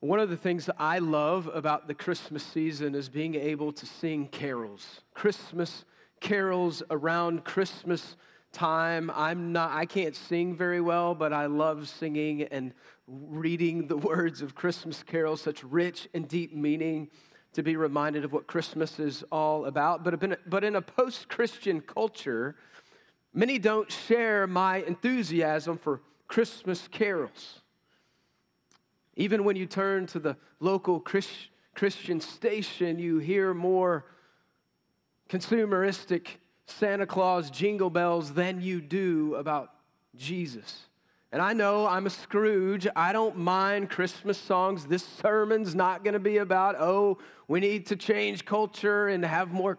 One 0.00 0.20
of 0.20 0.28
the 0.28 0.36
things 0.36 0.66
that 0.66 0.76
I 0.78 0.98
love 0.98 1.48
about 1.52 1.88
the 1.88 1.94
Christmas 1.94 2.42
season 2.42 2.94
is 2.94 3.08
being 3.08 3.34
able 3.34 3.72
to 3.72 3.86
sing 3.86 4.28
carols. 4.28 5.00
Christmas 5.14 5.86
carols 6.20 6.82
around 6.90 7.44
Christmas 7.44 8.16
time. 8.52 9.10
I'm 9.14 9.52
not 9.52 9.70
I 9.72 9.86
can't 9.86 10.14
sing 10.14 10.54
very 10.54 10.82
well, 10.82 11.14
but 11.14 11.32
I 11.32 11.46
love 11.46 11.88
singing 11.88 12.42
and 12.42 12.74
reading 13.06 13.86
the 13.86 13.96
words 13.96 14.42
of 14.42 14.54
Christmas 14.54 15.02
carols, 15.02 15.40
such 15.40 15.64
rich 15.64 16.08
and 16.12 16.28
deep 16.28 16.54
meaning 16.54 17.08
to 17.54 17.62
be 17.62 17.76
reminded 17.76 18.22
of 18.22 18.34
what 18.34 18.46
Christmas 18.46 18.98
is 19.00 19.24
all 19.32 19.64
about. 19.64 20.04
But, 20.04 20.50
but 20.50 20.62
in 20.62 20.76
a 20.76 20.82
post 20.82 21.30
Christian 21.30 21.80
culture, 21.80 22.54
many 23.32 23.58
don't 23.58 23.90
share 23.90 24.46
my 24.46 24.82
enthusiasm 24.82 25.78
for 25.78 26.02
Christmas 26.28 26.86
carols. 26.86 27.62
Even 29.16 29.44
when 29.44 29.56
you 29.56 29.66
turn 29.66 30.06
to 30.08 30.18
the 30.18 30.36
local 30.60 31.00
Christ, 31.00 31.48
Christian 31.74 32.20
station, 32.20 32.98
you 32.98 33.18
hear 33.18 33.54
more 33.54 34.04
consumeristic 35.28 36.26
Santa 36.66 37.06
Claus 37.06 37.50
jingle 37.50 37.90
bells 37.90 38.32
than 38.32 38.60
you 38.60 38.80
do 38.80 39.34
about 39.34 39.72
Jesus. 40.16 40.86
And 41.32 41.42
I 41.42 41.52
know 41.52 41.86
I'm 41.86 42.06
a 42.06 42.10
Scrooge. 42.10 42.86
I 42.94 43.12
don't 43.12 43.36
mind 43.36 43.90
Christmas 43.90 44.38
songs. 44.38 44.86
This 44.86 45.04
sermon's 45.04 45.74
not 45.74 46.04
going 46.04 46.14
to 46.14 46.20
be 46.20 46.38
about, 46.38 46.76
oh, 46.78 47.18
we 47.48 47.60
need 47.60 47.86
to 47.86 47.96
change 47.96 48.44
culture 48.44 49.08
and 49.08 49.24
have 49.24 49.50
more 49.50 49.78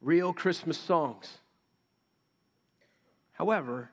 real 0.00 0.32
Christmas 0.32 0.78
songs. 0.78 1.28
However, 3.32 3.90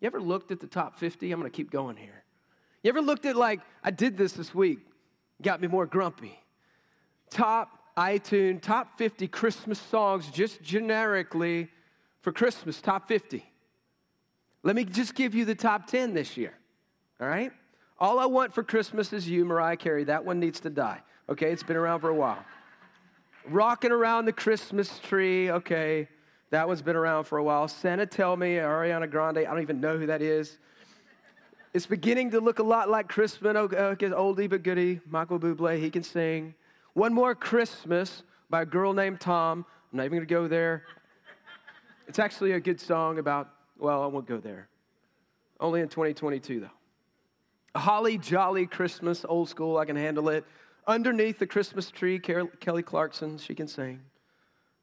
you 0.00 0.06
ever 0.06 0.20
looked 0.20 0.50
at 0.50 0.60
the 0.60 0.66
top 0.66 0.98
50? 0.98 1.30
I'm 1.30 1.40
going 1.40 1.50
to 1.50 1.56
keep 1.56 1.70
going 1.70 1.96
here. 1.96 2.24
You 2.82 2.88
ever 2.88 3.02
looked 3.02 3.26
at, 3.26 3.36
like, 3.36 3.60
I 3.84 3.90
did 3.90 4.16
this 4.16 4.32
this 4.32 4.54
week, 4.54 4.80
got 5.42 5.60
me 5.60 5.68
more 5.68 5.86
grumpy. 5.86 6.38
Top 7.30 7.78
iTunes, 7.96 8.62
top 8.62 8.96
50 8.96 9.28
Christmas 9.28 9.78
songs, 9.78 10.28
just 10.30 10.62
generically 10.62 11.68
for 12.22 12.32
Christmas, 12.32 12.80
top 12.80 13.08
50. 13.08 13.44
Let 14.62 14.76
me 14.76 14.84
just 14.84 15.14
give 15.14 15.34
you 15.34 15.44
the 15.44 15.54
top 15.54 15.86
10 15.86 16.14
this 16.14 16.36
year. 16.36 16.54
All 17.20 17.28
right? 17.28 17.52
All 17.98 18.18
I 18.18 18.26
want 18.26 18.54
for 18.54 18.62
Christmas 18.62 19.12
is 19.12 19.28
you, 19.28 19.44
Mariah 19.44 19.76
Carey. 19.76 20.04
That 20.04 20.24
one 20.24 20.40
needs 20.40 20.60
to 20.60 20.70
die. 20.70 21.00
Okay, 21.28 21.52
it's 21.52 21.62
been 21.62 21.76
around 21.76 22.00
for 22.00 22.08
a 22.08 22.14
while. 22.14 22.42
Rocking 23.46 23.92
around 23.92 24.24
the 24.24 24.32
Christmas 24.32 24.98
tree. 25.00 25.50
Okay, 25.50 26.08
that 26.50 26.66
one's 26.66 26.82
been 26.82 26.96
around 26.96 27.24
for 27.24 27.38
a 27.38 27.42
while. 27.42 27.68
Santa 27.68 28.06
Tell 28.06 28.36
Me, 28.36 28.56
Ariana 28.56 29.08
Grande. 29.08 29.38
I 29.38 29.44
don't 29.44 29.62
even 29.62 29.80
know 29.80 29.96
who 29.96 30.06
that 30.06 30.20
is. 30.20 30.58
It's 31.72 31.86
beginning 31.86 32.32
to 32.32 32.40
look 32.40 32.58
a 32.58 32.64
lot 32.64 32.90
like 32.90 33.08
Christmas. 33.08 33.54
Uh, 33.54 33.60
okay, 33.60 34.08
oldie 34.08 34.50
but 34.50 34.64
goodie. 34.64 35.00
Michael 35.08 35.38
Bublé, 35.38 35.80
he 35.80 35.90
can 35.90 36.02
sing. 36.02 36.54
One 36.94 37.14
More 37.14 37.36
Christmas 37.36 38.24
by 38.48 38.62
a 38.62 38.66
girl 38.66 38.92
named 38.92 39.20
Tom. 39.20 39.64
I'm 39.92 39.96
not 39.96 40.04
even 40.06 40.18
going 40.18 40.26
to 40.28 40.34
go 40.34 40.48
there. 40.48 40.82
It's 42.08 42.18
actually 42.18 42.52
a 42.52 42.60
good 42.60 42.80
song 42.80 43.18
about 43.18 43.50
well, 43.78 44.02
I 44.02 44.06
won't 44.06 44.26
go 44.26 44.38
there. 44.38 44.68
Only 45.58 45.80
in 45.80 45.88
2022, 45.88 46.60
though. 46.60 46.70
A 47.74 47.78
holly 47.78 48.18
jolly 48.18 48.66
Christmas, 48.66 49.24
old 49.26 49.48
school, 49.48 49.78
I 49.78 49.84
can 49.84 49.96
handle 49.96 50.28
it. 50.28 50.44
Underneath 50.86 51.38
the 51.38 51.46
Christmas 51.46 51.90
tree, 51.90 52.18
Kelly 52.18 52.82
Clarkson, 52.82 53.38
she 53.38 53.54
can 53.54 53.68
sing. 53.68 54.00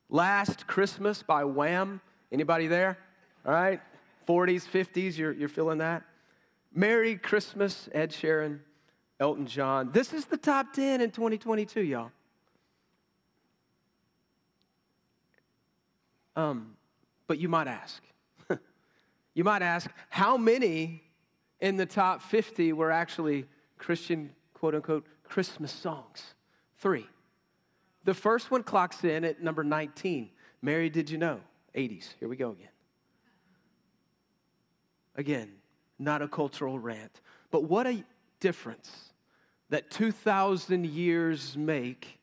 Last 0.09 0.67
Christmas 0.67 1.21
by 1.21 1.43
Wham. 1.43 2.01
Anybody 2.31 2.67
there? 2.67 2.97
All 3.45 3.53
right. 3.53 3.81
40s, 4.27 4.63
50s, 4.67 5.17
you're, 5.17 5.31
you're 5.31 5.49
feeling 5.49 5.77
that? 5.77 6.03
Merry 6.73 7.15
Christmas, 7.15 7.87
Ed 7.93 8.11
Sheeran, 8.11 8.59
Elton 9.19 9.47
John. 9.47 9.91
This 9.91 10.13
is 10.13 10.25
the 10.25 10.37
top 10.37 10.73
10 10.73 11.01
in 11.01 11.11
2022, 11.11 11.81
y'all. 11.81 12.11
Um, 16.35 16.75
but 17.25 17.39
you 17.39 17.49
might 17.49 17.67
ask, 17.67 18.03
you 19.33 19.43
might 19.43 19.61
ask, 19.63 19.89
how 20.09 20.37
many 20.37 21.03
in 21.61 21.77
the 21.77 21.85
top 21.85 22.21
50 22.21 22.73
were 22.73 22.91
actually 22.91 23.45
Christian, 23.77 24.29
quote 24.53 24.75
unquote, 24.75 25.05
Christmas 25.23 25.71
songs? 25.71 26.35
Three. 26.77 27.07
The 28.07 28.13
first 28.13 28.51
one 28.51 28.63
clocks 28.63 29.03
in 29.03 29.25
at 29.25 29.43
number 29.43 29.65
19. 29.65 30.29
Mary, 30.61 30.89
did 30.89 31.09
you 31.09 31.17
know? 31.17 31.41
80s. 31.75 32.13
Here 32.21 32.29
we 32.29 32.37
go 32.37 32.51
again. 32.51 32.69
Again, 35.17 35.51
not 35.99 36.21
a 36.21 36.27
cultural 36.29 36.79
rant. 36.79 37.19
But 37.51 37.65
what 37.65 37.85
a 37.85 38.01
difference 38.39 39.11
that 39.71 39.91
2,000 39.91 40.85
years 40.85 41.57
make 41.57 42.21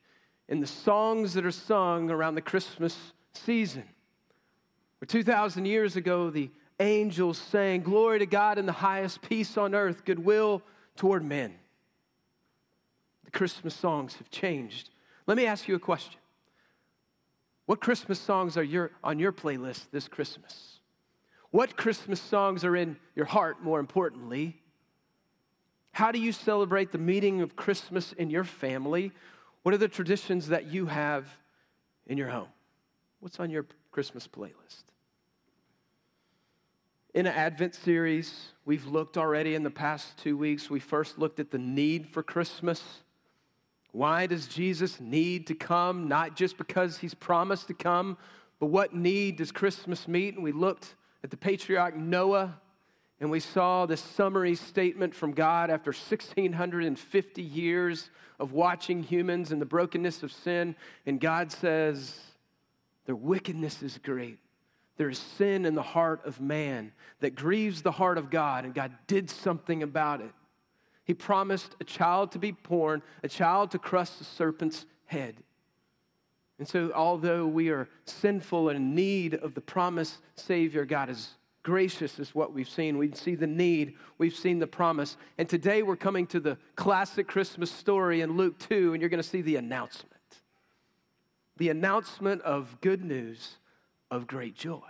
in 0.49 0.61
the 0.61 0.67
songs 0.67 1.35
that 1.35 1.45
are 1.45 1.51
sung 1.51 2.11
around 2.11 2.37
the 2.37 2.41
Christmas 2.41 3.13
season. 3.35 3.85
Where 5.01 5.07
2,000 5.07 5.67
years 5.67 5.97
ago, 5.97 6.31
the 6.31 6.51
angels 6.81 7.37
sang, 7.37 7.83
Glory 7.83 8.21
to 8.21 8.27
God 8.27 8.57
in 8.57 8.65
the 8.65 8.73
highest, 8.73 9.21
peace 9.21 9.59
on 9.59 9.75
earth, 9.75 10.07
goodwill 10.07 10.63
toward 10.97 11.23
men. 11.23 11.55
The 13.27 13.33
Christmas 13.33 13.75
songs 13.75 14.15
have 14.15 14.31
changed. 14.31 14.89
Let 15.27 15.37
me 15.37 15.47
ask 15.47 15.69
you 15.69 15.75
a 15.75 15.81
question. 15.81 16.21
What 17.67 17.81
Christmas 17.81 18.21
songs 18.21 18.57
are 18.57 18.63
your, 18.63 18.91
on 19.03 19.19
your 19.19 19.33
playlist 19.33 19.87
this 19.91 20.07
Christmas? 20.07 20.81
What 21.51 21.77
Christmas 21.77 22.21
songs 22.21 22.65
are 22.65 22.77
in 22.77 22.97
your 23.15 23.27
heart, 23.27 23.63
more 23.63 23.81
importantly? 23.81 24.61
How 25.93 26.11
do 26.11 26.19
you 26.19 26.33
celebrate 26.33 26.93
the 26.93 26.99
meeting 26.99 27.41
of 27.41 27.57
Christmas 27.57 28.13
in 28.13 28.29
your 28.29 28.45
family? 28.45 29.13
What 29.63 29.75
are 29.75 29.79
the 29.79 29.89
traditions 29.89 30.49
that 30.49 30.67
you 30.67 30.87
have 30.87 31.27
in 32.07 32.19
your 32.19 32.29
home? 32.29 32.49
What's 33.21 33.41
on 33.41 33.49
your 33.49 33.65
Christmas 33.93 34.29
playlist? 34.29 34.83
In 37.15 37.27
an 37.27 37.33
Advent 37.33 37.77
series, 37.77 38.49
we've 38.65 38.87
looked 38.87 39.17
already 39.17 39.55
in 39.55 39.63
the 39.63 39.71
past 39.71 40.19
two 40.19 40.37
weeks. 40.37 40.69
We 40.69 40.81
first 40.81 41.17
looked 41.17 41.39
at 41.39 41.53
the 41.53 41.59
need 41.59 42.09
for 42.09 42.25
Christmas. 42.25 42.83
Why 43.95 44.27
does 44.27 44.49
Jesus 44.49 45.01
need 45.01 45.47
to 45.47 45.55
come? 45.55 46.09
Not 46.09 46.35
just 46.35 46.59
because 46.59 46.99
he's 46.99 47.15
promised 47.15 47.69
to 47.69 47.75
come, 47.75 48.19
but 48.59 48.67
what 48.67 48.95
need 48.95 49.37
does 49.37 49.53
Christmas 49.53 50.09
meet? 50.09 50.35
And 50.35 50.43
we 50.43 50.53
looked 50.53 50.97
at 51.23 51.31
the 51.31 51.37
patriarch 51.37 51.97
Noah, 51.97 52.59
and 53.21 53.31
we 53.31 53.41
saw 53.41 53.87
the 53.87 53.97
summary 53.97 54.57
statement 54.57 55.15
from 55.15 55.33
God 55.33 55.71
after 55.71 55.93
1,650 55.93 57.43
years 57.43 58.11
of 58.41 58.53
watching 58.53 59.03
humans 59.03 59.53
and 59.53 59.63
the 59.63 59.67
brokenness 59.67 60.25
of 60.25 60.33
sin. 60.33 60.75
And 61.07 61.21
God 61.21 61.53
says, 61.53 62.19
Their 63.07 63.17
wickedness 63.17 63.83
is 63.83 63.99
great 63.99 64.39
there 64.97 65.09
is 65.09 65.19
sin 65.19 65.65
in 65.67 65.75
the 65.75 65.83
heart 65.83 66.25
of 66.25 66.41
man 66.41 66.93
that 67.21 67.35
grieves 67.35 67.83
the 67.83 67.93
heart 67.93 68.19
of 68.19 68.31
God, 68.31 68.65
and 68.65 68.75
God 68.75 68.93
did 69.07 69.29
something 69.29 69.83
about 69.83 70.21
it. 70.21 70.31
He 71.05 71.15
promised 71.15 71.77
a 71.81 71.85
child 71.85 72.33
to 72.33 72.39
be 72.39 72.53
born, 72.53 73.03
a 73.23 73.29
child 73.29 73.71
to 73.73 73.79
crush 73.79 74.11
the 74.11 74.25
serpent's 74.25 74.87
head. 75.07 75.37
And 76.59 76.69
so, 76.69 76.93
although 76.95 77.47
we 77.47 77.69
are 77.71 77.89
sinful 78.07 78.69
and 78.69 78.77
in 78.77 78.95
need 78.95 79.35
of 79.35 79.55
the 79.55 79.61
promised 79.61 80.19
Savior, 80.37 80.85
God 80.85 81.11
is 81.11 81.35
gracious, 81.63 82.19
is 82.19 82.35
what 82.35 82.53
we've 82.53 82.69
seen. 82.69 82.97
We 82.97 83.11
see 83.13 83.35
the 83.35 83.47
need, 83.47 83.97
we've 84.19 84.37
seen 84.37 84.61
the 84.61 84.67
promise. 84.67 85.17
And 85.37 85.49
today 85.49 85.83
we're 85.83 85.97
coming 85.97 86.27
to 86.29 86.41
the 86.41 86.57
classic 86.77 87.27
Christmas 87.27 87.71
story 87.71 88.21
in 88.21 88.37
Luke 88.37 88.59
2, 88.61 88.93
and 88.93 89.03
you're 89.03 89.11
going 89.11 89.23
to 89.23 89.29
see 89.29 89.43
the 89.43 89.57
announcement. 89.57 90.13
The 91.57 91.71
announcement 91.71 92.43
of 92.43 92.81
good 92.81 93.05
news 93.05 93.57
of 94.11 94.27
great 94.27 94.55
joy. 94.55 94.81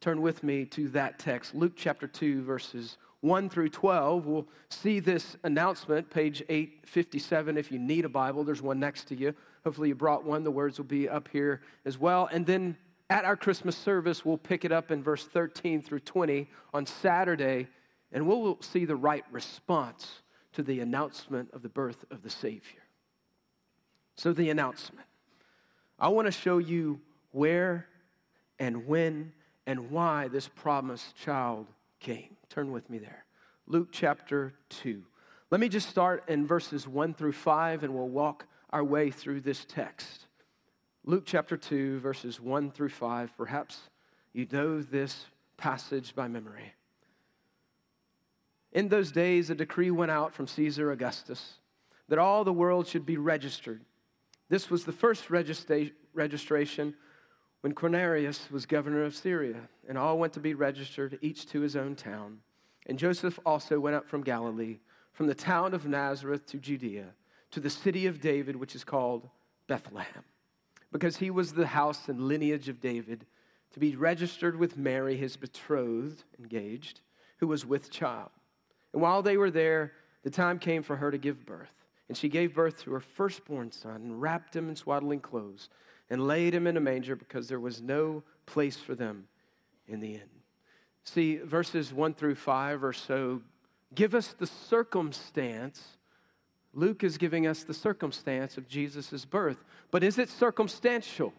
Turn 0.00 0.22
with 0.22 0.44
me 0.44 0.64
to 0.66 0.88
that 0.90 1.18
text, 1.18 1.54
Luke 1.54 1.72
chapter 1.74 2.06
2, 2.06 2.42
verses 2.42 2.96
1 3.20 3.48
through 3.48 3.68
12. 3.70 4.26
We'll 4.26 4.46
see 4.70 5.00
this 5.00 5.36
announcement, 5.42 6.08
page 6.10 6.42
857. 6.48 7.56
If 7.56 7.72
you 7.72 7.78
need 7.78 8.04
a 8.04 8.08
Bible, 8.08 8.44
there's 8.44 8.62
one 8.62 8.78
next 8.78 9.04
to 9.08 9.16
you. 9.16 9.34
Hopefully, 9.64 9.88
you 9.88 9.94
brought 9.94 10.24
one. 10.24 10.44
The 10.44 10.50
words 10.50 10.78
will 10.78 10.84
be 10.84 11.08
up 11.08 11.28
here 11.28 11.62
as 11.84 11.98
well. 11.98 12.28
And 12.32 12.46
then 12.46 12.76
at 13.10 13.24
our 13.24 13.36
Christmas 13.36 13.76
service, 13.76 14.24
we'll 14.24 14.38
pick 14.38 14.64
it 14.64 14.72
up 14.72 14.90
in 14.90 15.02
verse 15.02 15.24
13 15.24 15.82
through 15.82 16.00
20 16.00 16.48
on 16.72 16.86
Saturday, 16.86 17.68
and 18.12 18.26
we'll 18.26 18.58
see 18.60 18.84
the 18.84 18.96
right 18.96 19.24
response 19.32 20.22
to 20.52 20.62
the 20.62 20.80
announcement 20.80 21.50
of 21.52 21.62
the 21.62 21.68
birth 21.68 22.04
of 22.10 22.22
the 22.22 22.30
Savior. 22.30 22.82
So, 24.16 24.32
the 24.32 24.50
announcement. 24.50 25.06
I 25.98 26.08
want 26.08 26.26
to 26.26 26.32
show 26.32 26.58
you 26.58 27.00
where 27.32 27.86
and 28.58 28.86
when 28.86 29.32
and 29.66 29.90
why 29.90 30.28
this 30.28 30.48
promised 30.48 31.16
child 31.16 31.66
came. 32.00 32.37
Turn 32.48 32.72
with 32.72 32.88
me 32.88 32.98
there. 32.98 33.24
Luke 33.66 33.88
chapter 33.92 34.54
2. 34.70 35.02
Let 35.50 35.60
me 35.60 35.68
just 35.68 35.88
start 35.88 36.24
in 36.28 36.46
verses 36.46 36.88
1 36.88 37.14
through 37.14 37.32
5 37.32 37.84
and 37.84 37.94
we'll 37.94 38.08
walk 38.08 38.46
our 38.70 38.84
way 38.84 39.10
through 39.10 39.40
this 39.42 39.64
text. 39.66 40.26
Luke 41.04 41.24
chapter 41.26 41.56
2, 41.56 42.00
verses 42.00 42.40
1 42.40 42.70
through 42.70 42.88
5. 42.90 43.36
Perhaps 43.36 43.78
you 44.32 44.46
know 44.50 44.82
this 44.82 45.26
passage 45.56 46.14
by 46.14 46.28
memory. 46.28 46.72
In 48.72 48.88
those 48.88 49.10
days, 49.10 49.50
a 49.50 49.54
decree 49.54 49.90
went 49.90 50.10
out 50.10 50.34
from 50.34 50.46
Caesar 50.46 50.90
Augustus 50.90 51.54
that 52.08 52.18
all 52.18 52.44
the 52.44 52.52
world 52.52 52.86
should 52.86 53.06
be 53.06 53.16
registered. 53.16 53.80
This 54.48 54.70
was 54.70 54.84
the 54.84 54.92
first 54.92 55.28
registra- 55.28 55.92
registration 56.14 56.94
when 57.60 57.74
Quirinius 57.74 58.50
was 58.50 58.66
governor 58.66 59.04
of 59.04 59.16
Syria, 59.16 59.68
and 59.88 59.98
all 59.98 60.18
went 60.18 60.32
to 60.34 60.40
be 60.40 60.54
registered, 60.54 61.18
each 61.22 61.46
to 61.48 61.60
his 61.60 61.76
own 61.76 61.96
town. 61.96 62.38
And 62.86 62.98
Joseph 62.98 63.38
also 63.44 63.80
went 63.80 63.96
up 63.96 64.06
from 64.06 64.22
Galilee, 64.22 64.78
from 65.12 65.26
the 65.26 65.34
town 65.34 65.74
of 65.74 65.86
Nazareth 65.86 66.46
to 66.46 66.58
Judea, 66.58 67.06
to 67.50 67.60
the 67.60 67.70
city 67.70 68.06
of 68.06 68.20
David, 68.20 68.56
which 68.56 68.74
is 68.74 68.84
called 68.84 69.28
Bethlehem, 69.66 70.24
because 70.92 71.16
he 71.16 71.30
was 71.30 71.52
the 71.52 71.66
house 71.66 72.08
and 72.08 72.28
lineage 72.28 72.68
of 72.68 72.80
David, 72.80 73.26
to 73.72 73.80
be 73.80 73.96
registered 73.96 74.56
with 74.56 74.78
Mary, 74.78 75.16
his 75.16 75.36
betrothed, 75.36 76.22
engaged, 76.38 77.00
who 77.38 77.46
was 77.46 77.66
with 77.66 77.90
child. 77.90 78.30
And 78.92 79.02
while 79.02 79.22
they 79.22 79.36
were 79.36 79.50
there, 79.50 79.92
the 80.22 80.30
time 80.30 80.58
came 80.58 80.82
for 80.82 80.96
her 80.96 81.10
to 81.10 81.18
give 81.18 81.44
birth. 81.44 81.72
And 82.08 82.16
she 82.16 82.28
gave 82.28 82.54
birth 82.54 82.82
to 82.82 82.92
her 82.92 83.00
firstborn 83.00 83.70
son 83.70 83.96
and 83.96 84.22
wrapped 84.22 84.56
him 84.56 84.68
in 84.68 84.76
swaddling 84.76 85.20
clothes 85.20 85.68
and 86.10 86.26
laid 86.26 86.54
him 86.54 86.66
in 86.66 86.76
a 86.76 86.80
manger 86.80 87.16
because 87.16 87.48
there 87.48 87.60
was 87.60 87.82
no 87.82 88.22
place 88.46 88.76
for 88.76 88.94
them 88.94 89.28
in 89.86 90.00
the 90.00 90.14
inn. 90.14 90.30
See, 91.04 91.36
verses 91.36 91.92
1 91.92 92.14
through 92.14 92.34
5 92.34 92.84
or 92.84 92.92
so 92.92 93.42
give 93.94 94.14
us 94.14 94.34
the 94.34 94.46
circumstance. 94.46 95.82
Luke 96.74 97.02
is 97.02 97.16
giving 97.16 97.46
us 97.46 97.64
the 97.64 97.74
circumstance 97.74 98.58
of 98.58 98.68
Jesus' 98.68 99.24
birth. 99.24 99.64
But 99.90 100.04
is 100.04 100.18
it 100.18 100.28
circumstantial? 100.28 101.32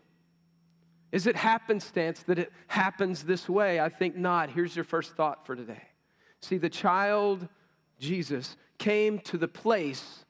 Is 1.11 1.27
it 1.27 1.35
happenstance 1.35 2.23
that 2.23 2.39
it 2.39 2.51
happens 2.67 3.23
this 3.23 3.47
way? 3.47 3.79
I 3.79 3.89
think 3.89 4.15
not. 4.15 4.49
Here's 4.49 4.75
your 4.75 4.85
first 4.85 5.15
thought 5.15 5.45
for 5.45 5.55
today. 5.55 5.81
See, 6.41 6.57
the 6.57 6.69
child, 6.69 7.47
Jesus, 7.99 8.55
came 8.77 9.19
to 9.19 9.37
the 9.37 9.47
place 9.47 10.25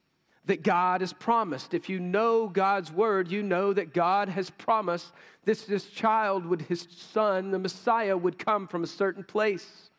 that 0.45 0.63
God 0.63 1.01
has 1.01 1.13
promised. 1.13 1.73
If 1.73 1.89
you 1.89 1.99
know 1.99 2.47
God's 2.47 2.91
word, 2.91 3.29
you 3.29 3.43
know 3.43 3.73
that 3.73 3.93
God 3.93 4.29
has 4.29 4.49
promised 4.49 5.11
this, 5.45 5.65
this 5.65 5.85
child 5.85 6.45
would, 6.45 6.63
his 6.63 6.87
son, 6.89 7.51
the 7.51 7.59
Messiah, 7.59 8.17
would 8.17 8.39
come 8.39 8.67
from 8.67 8.83
a 8.83 8.87
certain 8.87 9.23
place. 9.23 9.89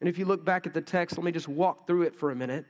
And 0.00 0.08
if 0.08 0.18
you 0.18 0.24
look 0.24 0.44
back 0.44 0.66
at 0.66 0.74
the 0.74 0.80
text, 0.80 1.16
let 1.16 1.24
me 1.24 1.32
just 1.32 1.48
walk 1.48 1.86
through 1.86 2.02
it 2.02 2.14
for 2.14 2.30
a 2.30 2.36
minute. 2.36 2.66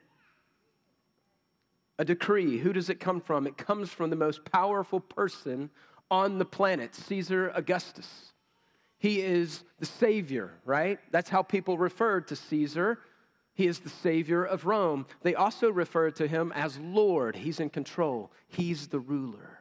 A 1.98 2.04
decree, 2.04 2.58
who 2.58 2.72
does 2.72 2.90
it 2.90 3.00
come 3.00 3.20
from? 3.20 3.46
It 3.46 3.56
comes 3.56 3.90
from 3.90 4.10
the 4.10 4.16
most 4.16 4.44
powerful 4.44 5.00
person 5.00 5.70
on 6.10 6.38
the 6.38 6.44
planet, 6.44 6.94
Caesar 6.94 7.50
Augustus. 7.54 8.32
He 8.98 9.20
is 9.20 9.64
the 9.78 9.86
Savior, 9.86 10.52
right? 10.64 10.98
That's 11.10 11.28
how 11.28 11.42
people 11.42 11.76
referred 11.76 12.28
to 12.28 12.36
Caesar. 12.36 12.98
He 13.54 13.66
is 13.68 13.78
the 13.78 13.88
Savior 13.88 14.44
of 14.44 14.66
Rome. 14.66 15.06
They 15.22 15.34
also 15.34 15.70
refer 15.70 16.10
to 16.12 16.26
him 16.26 16.52
as 16.54 16.78
Lord. 16.78 17.36
He's 17.36 17.60
in 17.60 17.70
control, 17.70 18.30
he's 18.48 18.88
the 18.88 19.00
ruler. 19.00 19.60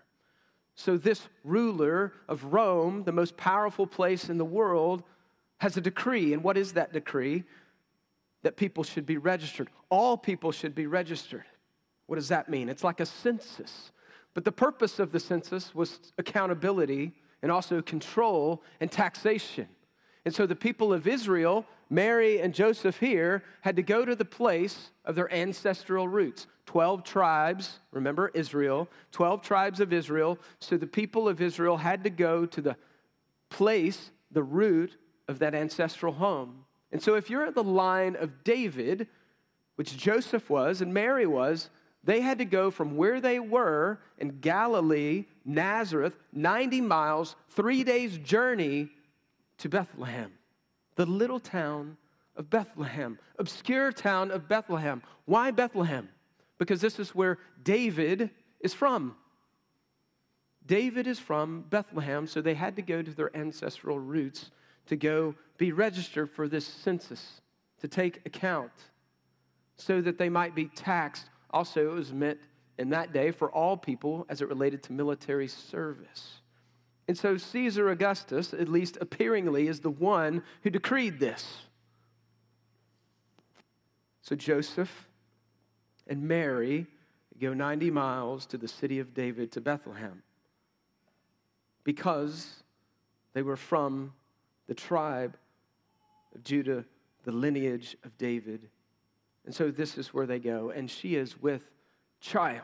So, 0.75 0.97
this 0.97 1.29
ruler 1.43 2.13
of 2.27 2.45
Rome, 2.45 3.03
the 3.03 3.11
most 3.11 3.37
powerful 3.37 3.85
place 3.85 4.29
in 4.29 4.39
the 4.39 4.45
world, 4.45 5.03
has 5.59 5.77
a 5.77 5.81
decree. 5.81 6.33
And 6.33 6.43
what 6.43 6.57
is 6.57 6.73
that 6.73 6.91
decree? 6.91 7.43
That 8.41 8.57
people 8.57 8.83
should 8.83 9.05
be 9.05 9.17
registered. 9.17 9.69
All 9.89 10.17
people 10.17 10.51
should 10.51 10.73
be 10.73 10.87
registered. 10.87 11.45
What 12.07 12.15
does 12.15 12.29
that 12.29 12.49
mean? 12.49 12.69
It's 12.69 12.83
like 12.83 12.99
a 12.99 13.05
census. 13.05 13.91
But 14.33 14.45
the 14.45 14.51
purpose 14.51 14.97
of 14.97 15.11
the 15.11 15.19
census 15.19 15.75
was 15.75 15.99
accountability 16.17 17.13
and 17.43 17.51
also 17.51 17.81
control 17.83 18.63
and 18.79 18.91
taxation. 18.91 19.67
And 20.25 20.33
so 20.33 20.47
the 20.47 20.55
people 20.55 20.91
of 20.91 21.07
Israel 21.07 21.65
Mary 21.93 22.41
and 22.41 22.55
Joseph 22.55 22.97
here 22.97 23.43
had 23.61 23.75
to 23.75 23.83
go 23.83 24.03
to 24.03 24.15
the 24.15 24.25
place 24.25 24.89
of 25.05 25.13
their 25.13 25.31
ancestral 25.31 26.07
roots. 26.07 26.47
12 26.65 27.03
tribes, 27.03 27.79
remember 27.91 28.31
Israel, 28.33 28.89
12 29.11 29.43
tribes 29.43 29.79
of 29.79 29.93
Israel. 29.93 30.39
So 30.59 30.75
the 30.75 30.87
people 30.87 31.29
of 31.29 31.39
Israel 31.39 31.77
had 31.77 32.03
to 32.05 32.09
go 32.09 32.47
to 32.47 32.61
the 32.61 32.75
place, 33.49 34.09
the 34.31 34.41
root 34.41 34.97
of 35.27 35.39
that 35.39 35.53
ancestral 35.53 36.13
home. 36.13 36.65
And 36.91 37.01
so 37.01 37.13
if 37.13 37.29
you're 37.29 37.45
at 37.45 37.53
the 37.53 37.63
line 37.63 38.15
of 38.15 38.43
David, 38.43 39.07
which 39.75 39.95
Joseph 39.95 40.49
was 40.49 40.81
and 40.81 40.93
Mary 40.93 41.27
was, 41.27 41.69
they 42.03 42.21
had 42.21 42.39
to 42.39 42.45
go 42.45 42.71
from 42.71 42.97
where 42.97 43.21
they 43.21 43.39
were 43.39 43.99
in 44.17 44.39
Galilee, 44.39 45.25
Nazareth, 45.45 46.17
90 46.33 46.81
miles, 46.81 47.35
three 47.49 47.83
days' 47.83 48.17
journey 48.17 48.89
to 49.59 49.69
Bethlehem 49.69 50.31
the 50.95 51.05
little 51.05 51.39
town 51.39 51.97
of 52.35 52.49
Bethlehem, 52.49 53.19
obscure 53.39 53.91
town 53.91 54.31
of 54.31 54.47
Bethlehem. 54.47 55.01
Why 55.25 55.51
Bethlehem? 55.51 56.09
Because 56.57 56.81
this 56.81 56.99
is 56.99 57.13
where 57.13 57.39
David 57.63 58.29
is 58.59 58.73
from. 58.73 59.15
David 60.65 61.07
is 61.07 61.19
from 61.19 61.65
Bethlehem, 61.69 62.25
so 62.25 62.41
they 62.41 62.53
had 62.53 62.75
to 62.77 62.81
go 62.81 63.01
to 63.01 63.11
their 63.11 63.35
ancestral 63.35 63.99
roots 63.99 64.51
to 64.85 64.95
go 64.95 65.35
be 65.57 65.71
registered 65.71 66.29
for 66.29 66.47
this 66.47 66.65
census, 66.65 67.41
to 67.81 67.87
take 67.87 68.25
account, 68.25 68.71
so 69.77 70.01
that 70.01 70.17
they 70.17 70.29
might 70.29 70.55
be 70.55 70.65
taxed. 70.65 71.29
Also, 71.51 71.91
it 71.91 71.93
was 71.93 72.13
meant 72.13 72.39
in 72.79 72.89
that 72.89 73.13
day 73.13 73.31
for 73.31 73.51
all 73.51 73.77
people 73.77 74.25
as 74.29 74.41
it 74.41 74.47
related 74.47 74.81
to 74.83 74.93
military 74.93 75.47
service. 75.47 76.39
And 77.07 77.17
so 77.17 77.37
Caesar 77.37 77.89
Augustus, 77.89 78.53
at 78.53 78.69
least 78.69 78.97
appearingly, 79.01 79.67
is 79.67 79.81
the 79.81 79.89
one 79.89 80.43
who 80.61 80.69
decreed 80.69 81.19
this. 81.19 81.63
So 84.21 84.35
Joseph 84.35 85.07
and 86.07 86.23
Mary 86.23 86.87
go 87.39 87.53
90 87.53 87.91
miles 87.91 88.45
to 88.47 88.57
the 88.57 88.67
city 88.67 88.99
of 88.99 89.13
David 89.13 89.51
to 89.51 89.61
Bethlehem 89.61 90.23
because 91.83 92.63
they 93.33 93.41
were 93.41 93.57
from 93.57 94.13
the 94.67 94.73
tribe 94.73 95.35
of 96.33 96.43
Judah, 96.43 96.85
the 97.25 97.31
lineage 97.31 97.97
of 98.05 98.17
David. 98.17 98.69
And 99.45 99.53
so 99.53 99.71
this 99.71 99.97
is 99.97 100.13
where 100.13 100.25
they 100.25 100.39
go. 100.39 100.69
And 100.69 100.89
she 100.89 101.15
is 101.15 101.41
with 101.41 101.63
child. 102.21 102.61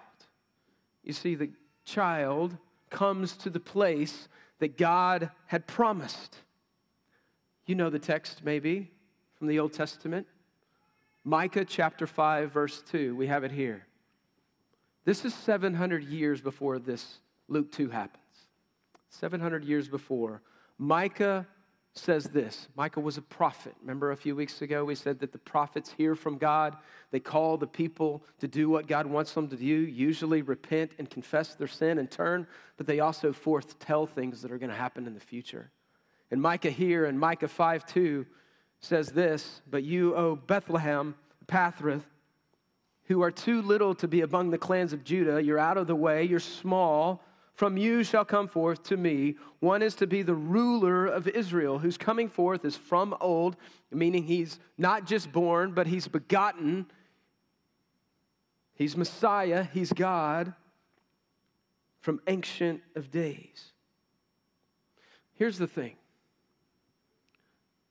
You 1.04 1.12
see, 1.12 1.36
the 1.36 1.50
child 1.84 2.56
comes 2.90 3.38
to 3.38 3.50
the 3.50 3.60
place 3.60 4.28
that 4.60 4.78
God 4.78 5.32
had 5.46 5.68
promised. 5.68 6.38
You 7.66 7.76
know 7.76 7.90
the 7.90 8.00
text, 8.00 8.42
maybe, 8.44 8.92
from 9.38 9.48
the 9.48 9.60
Old 9.60 9.74
Testament. 9.74 10.28
Micah 11.24 11.66
chapter 11.66 12.08
5, 12.08 12.52
verse 12.52 12.82
2. 12.92 13.16
We 13.16 13.28
have 13.28 13.44
it 13.44 13.52
here. 13.52 13.86
This 15.06 15.26
is 15.26 15.34
700 15.34 16.04
years 16.04 16.42
before 16.42 16.80
this 16.80 17.20
Luke 17.48 17.72
2 17.72 17.90
happens. 17.90 18.24
700 19.10 19.64
years 19.64 19.88
before. 19.88 20.42
Micah 20.78 21.48
says 21.94 22.26
this 22.26 22.68
Micah 22.76 23.00
was 23.00 23.18
a 23.18 23.22
prophet. 23.22 23.76
Remember 23.82 24.12
a 24.12 24.18
few 24.18 24.36
weeks 24.36 24.62
ago 24.62 24.86
we 24.86 24.96
said 24.96 25.20
that 25.20 25.32
the 25.32 25.40
prophets 25.40 25.94
hear 25.98 26.16
from 26.16 26.38
God. 26.38 26.76
They 27.12 27.20
call 27.20 27.58
the 27.58 27.68
people 27.68 28.24
to 28.40 28.48
do 28.48 28.70
what 28.70 28.88
God 28.88 29.06
wants 29.06 29.34
them 29.34 29.48
to 29.50 29.56
do, 29.56 29.64
usually 29.66 30.42
repent 30.42 30.92
and 31.00 31.10
confess 31.10 31.56
their 31.56 31.68
sin 31.68 31.98
and 31.98 32.10
turn, 32.10 32.48
but 32.78 32.88
they 32.88 33.00
also 33.00 33.34
forth 33.34 33.80
tell 33.80 34.06
things 34.06 34.42
that 34.42 34.52
are 34.52 34.58
going 34.58 34.70
to 34.70 34.76
happen 34.76 35.08
in 35.08 35.14
the 35.14 35.20
future. 35.20 35.72
And 36.32 36.42
Micah 36.42 36.70
here 36.70 37.06
in 37.06 37.18
Micah 37.18 37.48
5 37.48 37.86
2 37.86 38.26
says 38.80 39.10
this 39.10 39.62
But 39.70 39.84
you, 39.84 40.16
O 40.16 40.36
Bethlehem, 40.36 41.16
Ephrathah, 41.48 42.04
who 43.06 43.24
are 43.24 43.32
too 43.32 43.64
little 43.64 43.96
to 43.96 44.08
be 44.08 44.22
among 44.22 44.52
the 44.52 44.58
clans 44.58 44.94
of 44.94 45.04
Judah, 45.04 45.42
you're 45.44 45.58
out 45.58 45.78
of 45.78 45.88
the 45.88 45.96
way, 45.96 46.24
you're 46.24 46.40
small 46.40 47.24
from 47.60 47.76
you 47.76 48.06
shall 48.06 48.24
come 48.24 48.48
forth 48.48 48.84
to 48.84 48.96
me. 48.96 49.36
One 49.60 49.82
is 49.82 49.94
to 49.96 50.08
be 50.08 50.22
the 50.22 50.34
ruler 50.34 51.06
of 51.06 51.28
Israel, 51.28 51.78
whose 51.78 51.98
coming 51.98 52.30
forth 52.30 52.64
is 52.64 52.78
from 52.78 53.14
old, 53.20 53.58
meaning 53.92 54.24
he's 54.24 54.62
not 54.78 55.06
just 55.06 55.30
born, 55.34 55.74
but 55.74 55.86
he's 55.86 56.08
begotten. 56.08 56.86
He's 58.76 58.96
Messiah, 58.96 59.66
he's 59.74 59.92
God 59.92 60.54
from 62.00 62.22
ancient 62.28 62.80
of 62.96 63.12
days. 63.12 63.74
Here's 65.34 65.58
the 65.58 65.68
thing. 65.68 65.98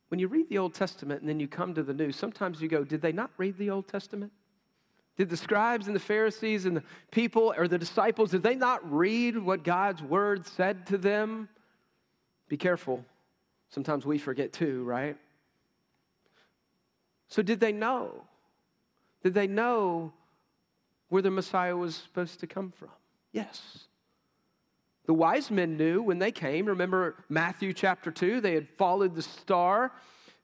When 0.08 0.18
you 0.18 0.28
read 0.28 0.48
the 0.48 0.56
Old 0.56 0.72
Testament 0.72 1.20
and 1.20 1.28
then 1.28 1.40
you 1.40 1.46
come 1.46 1.74
to 1.74 1.82
the 1.82 1.92
New, 1.92 2.10
sometimes 2.10 2.62
you 2.62 2.68
go, 2.68 2.84
Did 2.84 3.02
they 3.02 3.12
not 3.12 3.32
read 3.36 3.58
the 3.58 3.68
Old 3.68 3.86
Testament? 3.86 4.32
Did 5.18 5.30
the 5.30 5.36
scribes 5.36 5.88
and 5.88 5.96
the 5.96 6.00
Pharisees 6.00 6.64
and 6.64 6.76
the 6.76 6.84
people 7.10 7.52
or 7.56 7.66
the 7.66 7.76
disciples, 7.76 8.30
did 8.30 8.44
they 8.44 8.54
not 8.54 8.90
read 8.90 9.36
what 9.36 9.64
God's 9.64 10.00
word 10.00 10.46
said 10.46 10.86
to 10.86 10.96
them? 10.96 11.48
Be 12.48 12.56
careful. 12.56 13.04
Sometimes 13.68 14.06
we 14.06 14.18
forget 14.18 14.52
too, 14.52 14.84
right? 14.84 15.16
So, 17.26 17.42
did 17.42 17.58
they 17.58 17.72
know? 17.72 18.22
Did 19.24 19.34
they 19.34 19.48
know 19.48 20.12
where 21.08 21.20
the 21.20 21.32
Messiah 21.32 21.76
was 21.76 21.96
supposed 21.96 22.38
to 22.40 22.46
come 22.46 22.70
from? 22.70 22.90
Yes. 23.32 23.86
The 25.06 25.14
wise 25.14 25.50
men 25.50 25.76
knew 25.76 26.00
when 26.00 26.20
they 26.20 26.30
came. 26.30 26.66
Remember 26.66 27.16
Matthew 27.28 27.72
chapter 27.72 28.12
2? 28.12 28.40
They 28.40 28.54
had 28.54 28.68
followed 28.78 29.16
the 29.16 29.22
star 29.22 29.90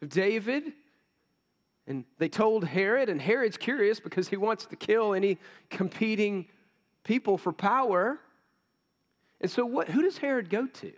of 0.03 0.09
David 0.09 0.73
And 1.87 2.05
they 2.19 2.29
told 2.29 2.65
Herod, 2.65 3.09
and 3.09 3.21
Herod's 3.21 3.57
curious 3.57 4.01
because 4.01 4.29
he 4.29 4.37
wants 4.37 4.67
to 4.67 4.77
kill 4.77 5.13
any 5.13 5.39
competing 5.69 6.47
people 7.03 7.37
for 7.37 7.53
power. 7.53 8.19
And 9.41 9.51
so, 9.51 9.67
what, 9.67 9.89
who 9.89 10.03
does 10.03 10.17
Herod 10.19 10.49
go 10.49 10.67
to 10.67 10.93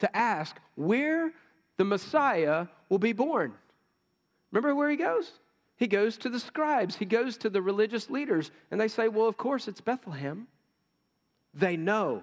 to 0.00 0.16
ask 0.16 0.56
where 0.74 1.32
the 1.76 1.84
Messiah 1.84 2.66
will 2.88 2.98
be 2.98 3.12
born? 3.12 3.54
Remember 4.50 4.74
where 4.74 4.90
he 4.90 4.96
goes? 4.96 5.30
He 5.76 5.86
goes 5.86 6.16
to 6.18 6.28
the 6.28 6.40
scribes, 6.40 6.96
he 6.96 7.04
goes 7.04 7.36
to 7.38 7.50
the 7.50 7.62
religious 7.62 8.10
leaders, 8.10 8.50
and 8.70 8.80
they 8.80 8.88
say, 8.88 9.08
Well, 9.08 9.28
of 9.28 9.36
course, 9.36 9.68
it's 9.68 9.80
Bethlehem. 9.80 10.48
They 11.54 11.76
know. 11.76 12.22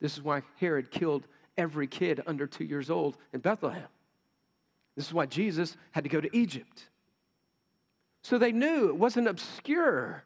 This 0.00 0.16
is 0.16 0.22
why 0.22 0.42
Herod 0.56 0.90
killed 0.90 1.26
every 1.56 1.88
kid 1.88 2.22
under 2.26 2.46
two 2.46 2.64
years 2.64 2.90
old 2.90 3.16
in 3.32 3.40
Bethlehem. 3.40 3.88
This 4.96 5.06
is 5.06 5.12
why 5.12 5.26
Jesus 5.26 5.76
had 5.92 6.04
to 6.04 6.10
go 6.10 6.20
to 6.20 6.36
Egypt. 6.36 6.88
So 8.28 8.36
they 8.36 8.52
knew 8.52 8.88
it 8.88 8.96
wasn't 8.96 9.26
obscure 9.26 10.22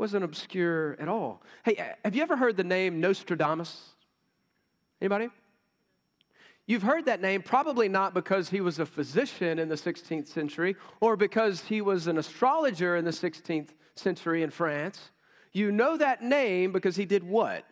wasn't 0.00 0.24
obscure 0.24 0.96
at 0.98 1.08
all. 1.08 1.42
Hey, 1.62 1.94
have 2.02 2.16
you 2.16 2.22
ever 2.22 2.34
heard 2.34 2.56
the 2.56 2.64
name 2.64 3.00
Nostradamus? 3.00 3.90
Anybody? 4.98 5.28
You've 6.66 6.82
heard 6.82 7.04
that 7.04 7.20
name 7.20 7.42
probably 7.42 7.86
not 7.86 8.14
because 8.14 8.48
he 8.48 8.62
was 8.62 8.78
a 8.78 8.86
physician 8.86 9.58
in 9.58 9.68
the 9.68 9.74
16th 9.74 10.28
century 10.28 10.74
or 11.00 11.16
because 11.16 11.60
he 11.60 11.82
was 11.82 12.06
an 12.06 12.16
astrologer 12.16 12.96
in 12.96 13.04
the 13.04 13.10
16th 13.10 13.68
century 13.94 14.42
in 14.42 14.48
France. 14.48 15.10
You 15.52 15.70
know 15.70 15.98
that 15.98 16.22
name 16.22 16.72
because 16.72 16.96
he 16.96 17.04
did 17.04 17.22
what? 17.22 17.66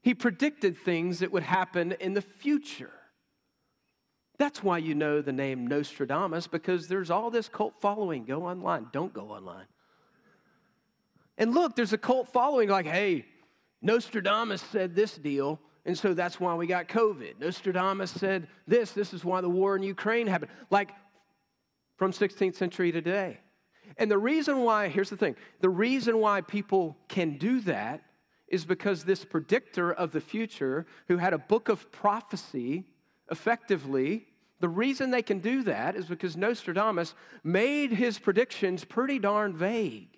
He 0.00 0.12
predicted 0.12 0.76
things 0.76 1.20
that 1.20 1.30
would 1.30 1.44
happen 1.44 1.92
in 2.00 2.14
the 2.14 2.22
future. 2.22 2.90
That's 4.42 4.60
why 4.60 4.78
you 4.78 4.96
know 4.96 5.22
the 5.22 5.32
name 5.32 5.68
Nostradamus 5.68 6.48
because 6.48 6.88
there's 6.88 7.12
all 7.12 7.30
this 7.30 7.48
cult 7.48 7.74
following. 7.80 8.24
Go 8.24 8.44
online. 8.44 8.88
Don't 8.90 9.14
go 9.14 9.28
online. 9.30 9.66
And 11.38 11.54
look, 11.54 11.76
there's 11.76 11.92
a 11.92 11.98
cult 11.98 12.26
following 12.26 12.68
like, 12.68 12.84
hey, 12.84 13.24
Nostradamus 13.82 14.60
said 14.60 14.96
this 14.96 15.16
deal, 15.16 15.60
and 15.86 15.96
so 15.96 16.12
that's 16.12 16.40
why 16.40 16.56
we 16.56 16.66
got 16.66 16.88
COVID. 16.88 17.38
Nostradamus 17.38 18.10
said 18.10 18.48
this, 18.66 18.90
this 18.90 19.14
is 19.14 19.24
why 19.24 19.42
the 19.42 19.48
war 19.48 19.76
in 19.76 19.84
Ukraine 19.84 20.26
happened. 20.26 20.50
Like 20.70 20.90
from 21.96 22.10
16th 22.10 22.56
century 22.56 22.90
to 22.90 23.00
today. 23.00 23.38
And 23.96 24.10
the 24.10 24.18
reason 24.18 24.64
why, 24.64 24.88
here's 24.88 25.10
the 25.10 25.16
thing 25.16 25.36
the 25.60 25.70
reason 25.70 26.18
why 26.18 26.40
people 26.40 26.96
can 27.06 27.38
do 27.38 27.60
that 27.60 28.02
is 28.48 28.64
because 28.64 29.04
this 29.04 29.24
predictor 29.24 29.92
of 29.92 30.10
the 30.10 30.20
future, 30.20 30.84
who 31.06 31.18
had 31.18 31.32
a 31.32 31.38
book 31.38 31.68
of 31.68 31.92
prophecy, 31.92 32.86
effectively, 33.30 34.26
the 34.62 34.68
reason 34.68 35.10
they 35.10 35.22
can 35.22 35.40
do 35.40 35.64
that 35.64 35.96
is 35.96 36.06
because 36.06 36.36
Nostradamus 36.36 37.16
made 37.42 37.90
his 37.90 38.20
predictions 38.20 38.84
pretty 38.84 39.18
darn 39.18 39.56
vague. 39.56 40.16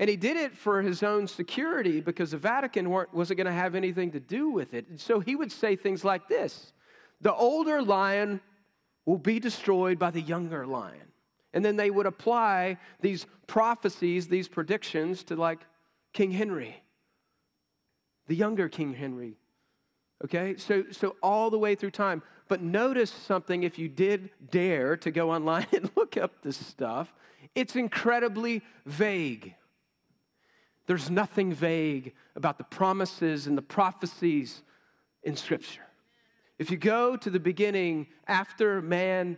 And 0.00 0.10
he 0.10 0.16
did 0.16 0.36
it 0.36 0.56
for 0.56 0.82
his 0.82 1.04
own 1.04 1.28
security 1.28 2.00
because 2.00 2.32
the 2.32 2.38
Vatican 2.38 2.90
wasn't 2.90 3.36
going 3.36 3.46
to 3.46 3.52
have 3.52 3.76
anything 3.76 4.10
to 4.10 4.20
do 4.20 4.50
with 4.50 4.74
it. 4.74 4.88
And 4.88 5.00
so 5.00 5.20
he 5.20 5.36
would 5.36 5.52
say 5.52 5.76
things 5.76 6.04
like 6.04 6.26
this 6.26 6.72
The 7.20 7.32
older 7.32 7.80
lion 7.80 8.40
will 9.04 9.16
be 9.16 9.38
destroyed 9.38 9.96
by 9.96 10.10
the 10.10 10.20
younger 10.20 10.66
lion. 10.66 11.12
And 11.54 11.64
then 11.64 11.76
they 11.76 11.88
would 11.88 12.06
apply 12.06 12.78
these 13.00 13.26
prophecies, 13.46 14.26
these 14.26 14.48
predictions 14.48 15.22
to 15.22 15.36
like 15.36 15.60
King 16.12 16.32
Henry, 16.32 16.82
the 18.26 18.34
younger 18.34 18.68
King 18.68 18.92
Henry. 18.92 19.38
Okay? 20.24 20.56
So, 20.56 20.84
so 20.90 21.16
all 21.22 21.50
the 21.50 21.58
way 21.58 21.74
through 21.74 21.90
time. 21.90 22.22
But 22.48 22.62
notice 22.62 23.10
something 23.10 23.62
if 23.62 23.78
you 23.78 23.88
did 23.88 24.30
dare 24.50 24.96
to 24.98 25.10
go 25.10 25.30
online 25.30 25.66
and 25.72 25.90
look 25.96 26.16
up 26.16 26.42
this 26.42 26.56
stuff, 26.56 27.12
it's 27.54 27.76
incredibly 27.76 28.62
vague. 28.84 29.54
There's 30.86 31.10
nothing 31.10 31.52
vague 31.52 32.14
about 32.36 32.58
the 32.58 32.64
promises 32.64 33.46
and 33.46 33.58
the 33.58 33.62
prophecies 33.62 34.62
in 35.24 35.36
Scripture. 35.36 35.82
If 36.58 36.70
you 36.70 36.76
go 36.76 37.16
to 37.16 37.28
the 37.28 37.40
beginning, 37.40 38.06
after 38.26 38.80
man, 38.80 39.36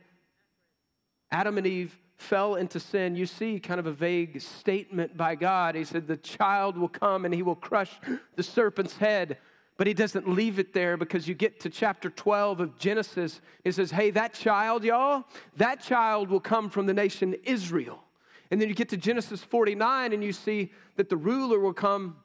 Adam 1.30 1.58
and 1.58 1.66
Eve 1.66 1.98
fell 2.16 2.56
into 2.56 2.78
sin, 2.78 3.16
you 3.16 3.26
see 3.26 3.58
kind 3.58 3.80
of 3.80 3.86
a 3.86 3.92
vague 3.92 4.40
statement 4.40 5.16
by 5.16 5.34
God. 5.34 5.74
He 5.74 5.84
said, 5.84 6.06
The 6.06 6.16
child 6.16 6.76
will 6.76 6.88
come 6.88 7.24
and 7.24 7.32
he 7.32 7.42
will 7.42 7.56
crush 7.56 7.92
the 8.36 8.42
serpent's 8.42 8.96
head. 8.96 9.38
But 9.78 9.86
he 9.86 9.94
doesn't 9.94 10.28
leave 10.28 10.58
it 10.58 10.74
there 10.74 10.96
because 10.96 11.28
you 11.28 11.34
get 11.34 11.60
to 11.60 11.70
chapter 11.70 12.10
12 12.10 12.60
of 12.60 12.78
Genesis. 12.78 13.40
He 13.62 13.70
says, 13.70 13.92
Hey, 13.92 14.10
that 14.10 14.34
child, 14.34 14.82
y'all, 14.84 15.24
that 15.56 15.80
child 15.80 16.28
will 16.28 16.40
come 16.40 16.68
from 16.68 16.86
the 16.86 16.92
nation 16.92 17.34
Israel. 17.44 18.02
And 18.50 18.60
then 18.60 18.68
you 18.68 18.74
get 18.74 18.88
to 18.88 18.96
Genesis 18.96 19.42
49 19.44 20.12
and 20.12 20.22
you 20.22 20.32
see 20.32 20.72
that 20.96 21.08
the 21.08 21.16
ruler 21.16 21.60
will 21.60 21.72
come 21.72 22.16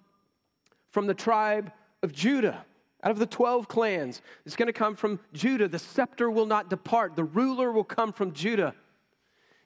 from 0.90 1.06
the 1.06 1.14
tribe 1.14 1.72
of 2.02 2.12
Judah. 2.12 2.66
Out 3.04 3.12
of 3.12 3.20
the 3.20 3.26
12 3.28 3.68
clans, 3.68 4.22
it's 4.46 4.56
going 4.56 4.68
to 4.68 4.74
come 4.74 4.96
from 4.96 5.20
Judah. 5.34 5.68
The 5.68 5.78
scepter 5.78 6.32
will 6.32 6.46
not 6.46 6.70
depart. 6.70 7.16
The 7.16 7.26
ruler 7.26 7.72
will 7.72 7.84
come 7.84 8.14
from 8.14 8.32
Judah. 8.32 8.74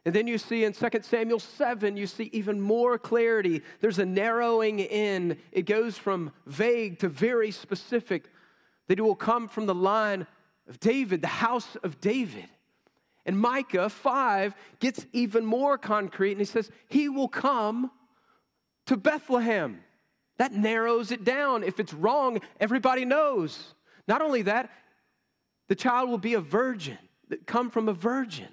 And 0.07 0.15
then 0.15 0.25
you 0.25 0.37
see 0.37 0.63
in 0.63 0.71
2 0.71 0.87
Samuel 1.01 1.41
7, 1.41 1.97
you 1.97 2.07
see 2.07 2.29
even 2.31 2.61
more 2.61 2.97
clarity. 2.97 3.61
There's 3.81 3.99
a 3.99 4.05
narrowing 4.05 4.79
in. 4.79 5.37
It 5.51 5.63
goes 5.63 5.97
from 5.97 6.31
vague 6.45 6.99
to 6.99 7.09
very 7.09 7.51
specific 7.51 8.29
that 8.87 8.99
it 8.99 9.01
will 9.01 9.15
come 9.15 9.49
from 9.49 9.65
the 9.65 9.75
line 9.75 10.25
of 10.69 10.79
David, 10.79 11.21
the 11.21 11.27
house 11.27 11.75
of 11.83 11.99
David. 11.99 12.47
And 13.25 13.37
Micah 13.37 13.89
5 13.89 14.55
gets 14.79 15.05
even 15.11 15.45
more 15.45 15.77
concrete 15.77 16.31
and 16.31 16.39
he 16.39 16.45
says, 16.45 16.71
He 16.87 17.09
will 17.09 17.27
come 17.27 17.91
to 18.85 18.95
Bethlehem. 18.95 19.81
That 20.37 20.53
narrows 20.53 21.11
it 21.11 21.25
down. 21.25 21.65
If 21.65 21.81
it's 21.81 21.93
wrong, 21.93 22.39
everybody 22.61 23.03
knows. 23.03 23.73
Not 24.07 24.21
only 24.21 24.43
that, 24.43 24.69
the 25.67 25.75
child 25.75 26.09
will 26.09 26.17
be 26.17 26.35
a 26.35 26.39
virgin, 26.39 26.97
come 27.45 27.69
from 27.69 27.89
a 27.89 27.93
virgin. 27.93 28.47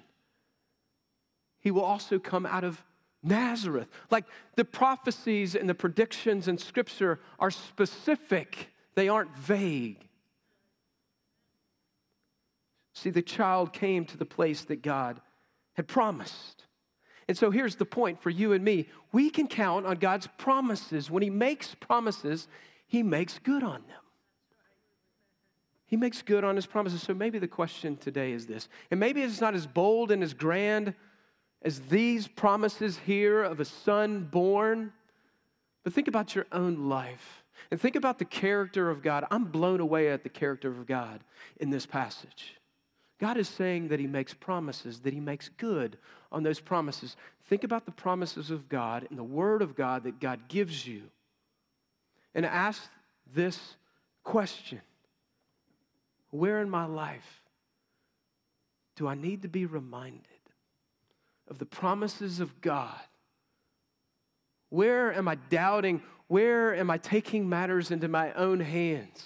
He 1.65 1.71
will 1.71 1.83
also 1.83 2.19
come 2.19 2.45
out 2.45 2.63
of 2.63 2.83
Nazareth. 3.23 3.87
Like 4.11 4.25
the 4.55 4.63
prophecies 4.63 5.55
and 5.55 5.67
the 5.67 5.73
predictions 5.73 6.47
in 6.47 6.59
Scripture 6.59 7.19
are 7.39 7.49
specific, 7.49 8.69
they 8.93 9.09
aren't 9.09 9.35
vague. 9.35 10.07
See, 12.93 13.09
the 13.09 13.23
child 13.23 13.73
came 13.73 14.05
to 14.05 14.15
the 14.15 14.27
place 14.27 14.63
that 14.65 14.83
God 14.83 15.19
had 15.73 15.87
promised. 15.87 16.65
And 17.27 17.35
so 17.35 17.49
here's 17.49 17.77
the 17.77 17.83
point 17.83 18.21
for 18.21 18.29
you 18.29 18.53
and 18.53 18.63
me 18.63 18.87
we 19.11 19.31
can 19.31 19.47
count 19.47 19.87
on 19.87 19.95
God's 19.95 20.27
promises. 20.37 21.09
When 21.09 21.23
He 21.23 21.31
makes 21.31 21.73
promises, 21.73 22.47
He 22.85 23.01
makes 23.01 23.39
good 23.39 23.63
on 23.63 23.81
them. 23.87 24.03
He 25.87 25.97
makes 25.97 26.21
good 26.21 26.43
on 26.43 26.57
His 26.57 26.67
promises. 26.67 27.01
So 27.01 27.15
maybe 27.15 27.39
the 27.39 27.47
question 27.47 27.97
today 27.97 28.33
is 28.33 28.45
this, 28.45 28.69
and 28.91 28.99
maybe 28.99 29.23
it's 29.23 29.41
not 29.41 29.55
as 29.55 29.65
bold 29.65 30.11
and 30.11 30.21
as 30.21 30.35
grand 30.35 30.93
as 31.65 31.79
these 31.81 32.27
promises 32.27 32.99
here 33.05 33.41
of 33.41 33.59
a 33.59 33.65
son 33.65 34.23
born, 34.23 34.93
but 35.83 35.93
think 35.93 36.07
about 36.07 36.35
your 36.35 36.45
own 36.51 36.87
life. 36.87 37.43
And 37.71 37.81
think 37.81 37.95
about 37.95 38.19
the 38.19 38.25
character 38.25 38.91
of 38.91 39.01
God. 39.01 39.25
I'm 39.31 39.45
blown 39.45 39.79
away 39.79 40.11
at 40.11 40.21
the 40.21 40.29
character 40.29 40.69
of 40.69 40.85
God 40.85 41.21
in 41.59 41.71
this 41.71 41.87
passage. 41.87 42.55
God 43.19 43.37
is 43.37 43.49
saying 43.49 43.87
that 43.87 43.99
He 43.99 44.05
makes 44.05 44.33
promises, 44.33 44.99
that 44.99 45.13
He 45.13 45.19
makes 45.19 45.49
good 45.49 45.97
on 46.31 46.43
those 46.43 46.59
promises. 46.59 47.15
Think 47.45 47.63
about 47.63 47.85
the 47.85 47.91
promises 47.91 48.51
of 48.51 48.69
God 48.69 49.07
and 49.09 49.17
the 49.17 49.23
Word 49.23 49.63
of 49.63 49.75
God 49.75 50.03
that 50.03 50.19
God 50.19 50.47
gives 50.47 50.85
you. 50.85 51.03
And 52.35 52.45
ask 52.45 52.83
this 53.33 53.75
question 54.23 54.81
Where 56.29 56.61
in 56.61 56.69
my 56.69 56.85
life 56.85 57.41
do 58.95 59.07
I 59.07 59.15
need 59.15 59.41
to 59.41 59.47
be 59.47 59.65
reminded 59.65 60.34
of 61.49 61.59
the 61.59 61.65
promises 61.65 62.39
of 62.39 62.61
God? 62.61 62.99
Where 64.69 65.13
am 65.13 65.27
I 65.27 65.35
doubting? 65.35 66.01
Where 66.27 66.75
am 66.75 66.89
I 66.89 66.97
taking 66.97 67.47
matters 67.47 67.91
into 67.91 68.07
my 68.07 68.33
own 68.33 68.59
hands? 68.59 69.23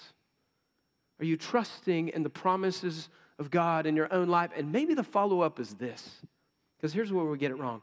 Are 1.19 1.25
you 1.25 1.37
trusting 1.37 2.09
in 2.09 2.23
the 2.23 2.29
promises 2.29 3.09
of 3.39 3.49
God 3.49 3.85
in 3.85 3.95
your 3.95 4.13
own 4.13 4.27
life. 4.27 4.51
And 4.55 4.71
maybe 4.71 4.93
the 4.93 5.03
follow 5.03 5.41
up 5.41 5.59
is 5.59 5.73
this, 5.75 6.17
because 6.77 6.93
here's 6.93 7.11
where 7.11 7.25
we 7.25 7.37
get 7.37 7.51
it 7.51 7.55
wrong. 7.55 7.81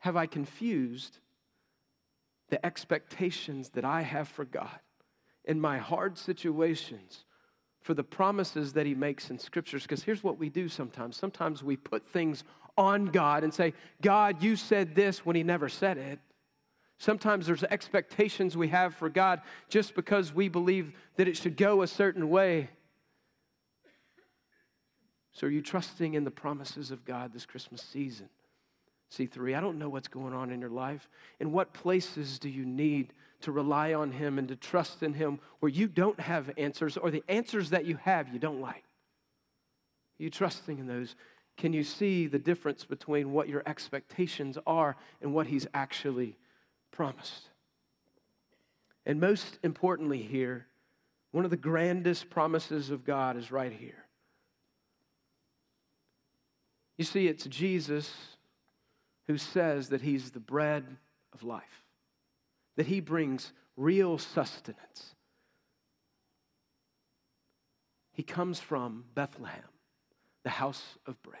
Have 0.00 0.16
I 0.16 0.26
confused 0.26 1.18
the 2.50 2.64
expectations 2.64 3.70
that 3.70 3.84
I 3.84 4.02
have 4.02 4.28
for 4.28 4.44
God 4.44 4.78
in 5.44 5.60
my 5.60 5.78
hard 5.78 6.16
situations 6.18 7.24
for 7.86 7.94
the 7.94 8.02
promises 8.02 8.72
that 8.72 8.84
He 8.84 8.96
makes 8.96 9.30
in 9.30 9.38
scriptures? 9.38 9.82
Because 9.82 10.02
here's 10.02 10.24
what 10.24 10.38
we 10.38 10.48
do 10.48 10.68
sometimes 10.68 11.16
sometimes 11.16 11.62
we 11.62 11.76
put 11.76 12.04
things 12.04 12.42
on 12.76 13.06
God 13.06 13.44
and 13.44 13.54
say, 13.54 13.72
God, 14.02 14.42
you 14.42 14.56
said 14.56 14.96
this 14.96 15.24
when 15.24 15.36
He 15.36 15.44
never 15.44 15.68
said 15.68 15.96
it. 15.96 16.18
Sometimes 16.98 17.46
there's 17.46 17.62
expectations 17.62 18.56
we 18.56 18.68
have 18.68 18.94
for 18.94 19.08
God 19.08 19.40
just 19.68 19.94
because 19.94 20.34
we 20.34 20.48
believe 20.48 20.92
that 21.14 21.28
it 21.28 21.36
should 21.36 21.56
go 21.56 21.82
a 21.82 21.86
certain 21.86 22.28
way. 22.28 22.70
So, 25.32 25.46
are 25.46 25.50
you 25.50 25.62
trusting 25.62 26.14
in 26.14 26.24
the 26.24 26.30
promises 26.30 26.90
of 26.90 27.04
God 27.04 27.32
this 27.32 27.46
Christmas 27.46 27.82
season? 27.82 28.28
C3, 29.12 29.56
I 29.56 29.60
don't 29.60 29.78
know 29.78 29.88
what's 29.88 30.08
going 30.08 30.34
on 30.34 30.50
in 30.50 30.60
your 30.60 30.70
life. 30.70 31.08
In 31.40 31.52
what 31.52 31.72
places 31.72 32.38
do 32.38 32.48
you 32.48 32.64
need 32.64 33.12
to 33.42 33.52
rely 33.52 33.94
on 33.94 34.10
Him 34.10 34.38
and 34.38 34.48
to 34.48 34.56
trust 34.56 35.02
in 35.02 35.14
Him 35.14 35.38
where 35.60 35.70
you 35.70 35.86
don't 35.86 36.18
have 36.18 36.50
answers 36.56 36.96
or 36.96 37.10
the 37.10 37.22
answers 37.28 37.70
that 37.70 37.84
you 37.84 37.96
have 37.96 38.28
you 38.32 38.38
don't 38.38 38.60
like? 38.60 38.84
Are 40.18 40.22
you 40.22 40.30
trusting 40.30 40.78
in 40.78 40.86
those? 40.86 41.14
Can 41.56 41.72
you 41.72 41.84
see 41.84 42.26
the 42.26 42.38
difference 42.38 42.84
between 42.84 43.32
what 43.32 43.48
your 43.48 43.62
expectations 43.66 44.58
are 44.66 44.96
and 45.22 45.32
what 45.32 45.46
He's 45.46 45.66
actually 45.72 46.36
promised? 46.90 47.48
And 49.04 49.20
most 49.20 49.58
importantly, 49.62 50.22
here, 50.22 50.66
one 51.30 51.44
of 51.44 51.50
the 51.50 51.56
grandest 51.56 52.28
promises 52.28 52.90
of 52.90 53.04
God 53.04 53.36
is 53.36 53.52
right 53.52 53.72
here. 53.72 54.04
You 56.98 57.04
see, 57.04 57.28
it's 57.28 57.44
Jesus 57.44 58.10
who 59.26 59.38
says 59.38 59.88
that 59.90 60.02
He's 60.02 60.30
the 60.30 60.40
bread 60.40 60.84
of 61.32 61.42
life, 61.42 61.84
that 62.76 62.86
He 62.86 63.00
brings 63.00 63.52
real 63.76 64.18
sustenance. 64.18 65.14
He 68.12 68.22
comes 68.22 68.58
from 68.58 69.04
Bethlehem, 69.14 69.62
the 70.42 70.50
house 70.50 70.96
of 71.06 71.22
bread, 71.22 71.40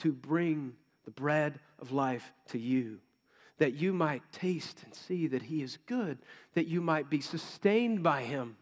to 0.00 0.12
bring 0.12 0.74
the 1.04 1.10
bread 1.10 1.58
of 1.80 1.90
life 1.90 2.32
to 2.48 2.58
you 2.58 3.00
that 3.62 3.74
you 3.74 3.92
might 3.92 4.22
taste 4.32 4.80
and 4.84 4.92
see 4.92 5.28
that 5.28 5.42
He 5.42 5.62
is 5.62 5.78
good, 5.86 6.18
that 6.54 6.66
you 6.66 6.80
might 6.80 7.08
be 7.08 7.20
sustained 7.20 8.02
by 8.02 8.22
Him. 8.22 8.56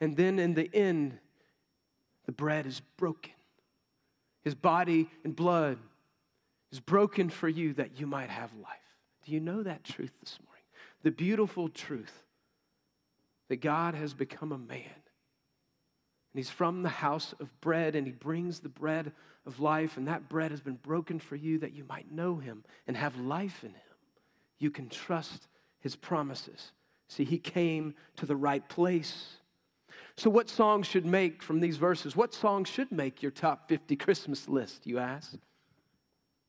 And 0.00 0.16
then 0.16 0.40
in 0.40 0.54
the 0.54 0.68
end, 0.74 1.16
the 2.26 2.32
bread 2.32 2.66
is 2.66 2.80
broken. 2.96 3.34
His 4.42 4.56
body 4.56 5.08
and 5.22 5.36
blood 5.36 5.78
is 6.72 6.80
broken 6.80 7.30
for 7.30 7.48
you 7.48 7.74
that 7.74 8.00
you 8.00 8.06
might 8.06 8.30
have 8.30 8.52
life. 8.54 8.68
Do 9.24 9.32
you 9.32 9.40
know 9.40 9.62
that 9.62 9.84
truth 9.84 10.12
this 10.20 10.38
morning? 10.44 10.64
The 11.02 11.10
beautiful 11.10 11.68
truth 11.68 12.24
that 13.48 13.60
God 13.60 13.94
has 13.94 14.14
become 14.14 14.50
a 14.52 14.58
man. 14.58 14.78
And 16.32 16.38
he's 16.38 16.50
from 16.50 16.82
the 16.82 16.88
house 16.88 17.34
of 17.38 17.60
bread, 17.60 17.94
and 17.94 18.06
he 18.06 18.12
brings 18.12 18.60
the 18.60 18.68
bread 18.68 19.12
of 19.46 19.60
life, 19.60 19.96
and 19.96 20.08
that 20.08 20.28
bread 20.28 20.50
has 20.50 20.60
been 20.60 20.76
broken 20.82 21.18
for 21.18 21.36
you 21.36 21.58
that 21.58 21.74
you 21.74 21.84
might 21.84 22.10
know 22.10 22.36
him 22.36 22.64
and 22.86 22.96
have 22.96 23.18
life 23.18 23.62
in 23.62 23.70
him 23.70 23.92
you 24.62 24.70
can 24.70 24.88
trust 24.88 25.48
his 25.80 25.96
promises. 25.96 26.70
See, 27.08 27.24
he 27.24 27.38
came 27.38 27.94
to 28.16 28.24
the 28.24 28.36
right 28.36 28.66
place. 28.68 29.36
So, 30.16 30.30
what 30.30 30.48
song 30.48 30.84
should 30.84 31.04
make 31.04 31.42
from 31.42 31.60
these 31.60 31.76
verses? 31.76 32.14
What 32.14 32.32
song 32.32 32.64
should 32.64 32.92
make 32.92 33.22
your 33.22 33.32
top 33.32 33.68
50 33.68 33.96
Christmas 33.96 34.48
list, 34.48 34.86
you 34.86 34.98
ask? 34.98 35.34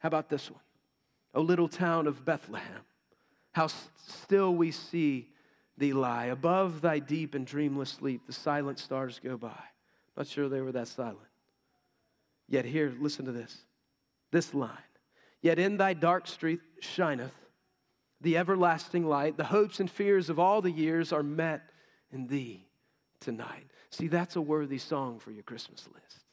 How 0.04 0.08
about 0.08 0.30
this 0.30 0.52
one? 0.52 0.60
O 1.34 1.42
little 1.42 1.70
town 1.70 2.08
of 2.08 2.26
Bethlehem, 2.26 2.82
how 3.54 3.68
still 3.68 4.54
we 4.54 4.70
see 4.70 5.30
thee 5.78 5.94
lie. 5.94 6.26
Above 6.26 6.82
thy 6.82 7.00
deep 7.00 7.34
and 7.34 7.48
dreamless 7.48 7.90
sleep, 7.90 8.28
the 8.28 8.34
silent 8.34 8.78
stars 8.78 9.20
go 9.24 9.38
by. 9.38 9.64
Not 10.18 10.28
sure 10.28 10.50
they 10.50 10.62
were 10.62 10.74
that 10.74 10.90
silent. 10.90 11.20
Yet 12.50 12.66
here, 12.66 12.94
listen 13.00 13.26
to 13.26 13.32
this 13.32 13.58
this 14.32 14.54
line. 14.54 14.72
Yet 15.42 15.58
in 15.58 15.78
thy 15.78 15.94
dark 15.94 16.28
street 16.28 16.60
shineth 16.82 17.34
the 18.20 18.38
everlasting 18.38 19.06
light. 19.06 19.38
The 19.38 19.44
hopes 19.46 19.80
and 19.80 19.90
fears 19.90 20.30
of 20.30 20.38
all 20.38 20.62
the 20.62 20.72
years 20.72 21.14
are 21.14 21.24
met 21.24 21.70
in 22.12 22.28
thee 22.28 22.66
tonight. 23.20 23.68
See, 23.90 24.08
that's 24.08 24.36
a 24.36 24.42
worthy 24.42 24.80
song 24.80 25.20
for 25.20 25.32
your 25.32 25.44
Christmas 25.44 25.88
list, 25.94 26.26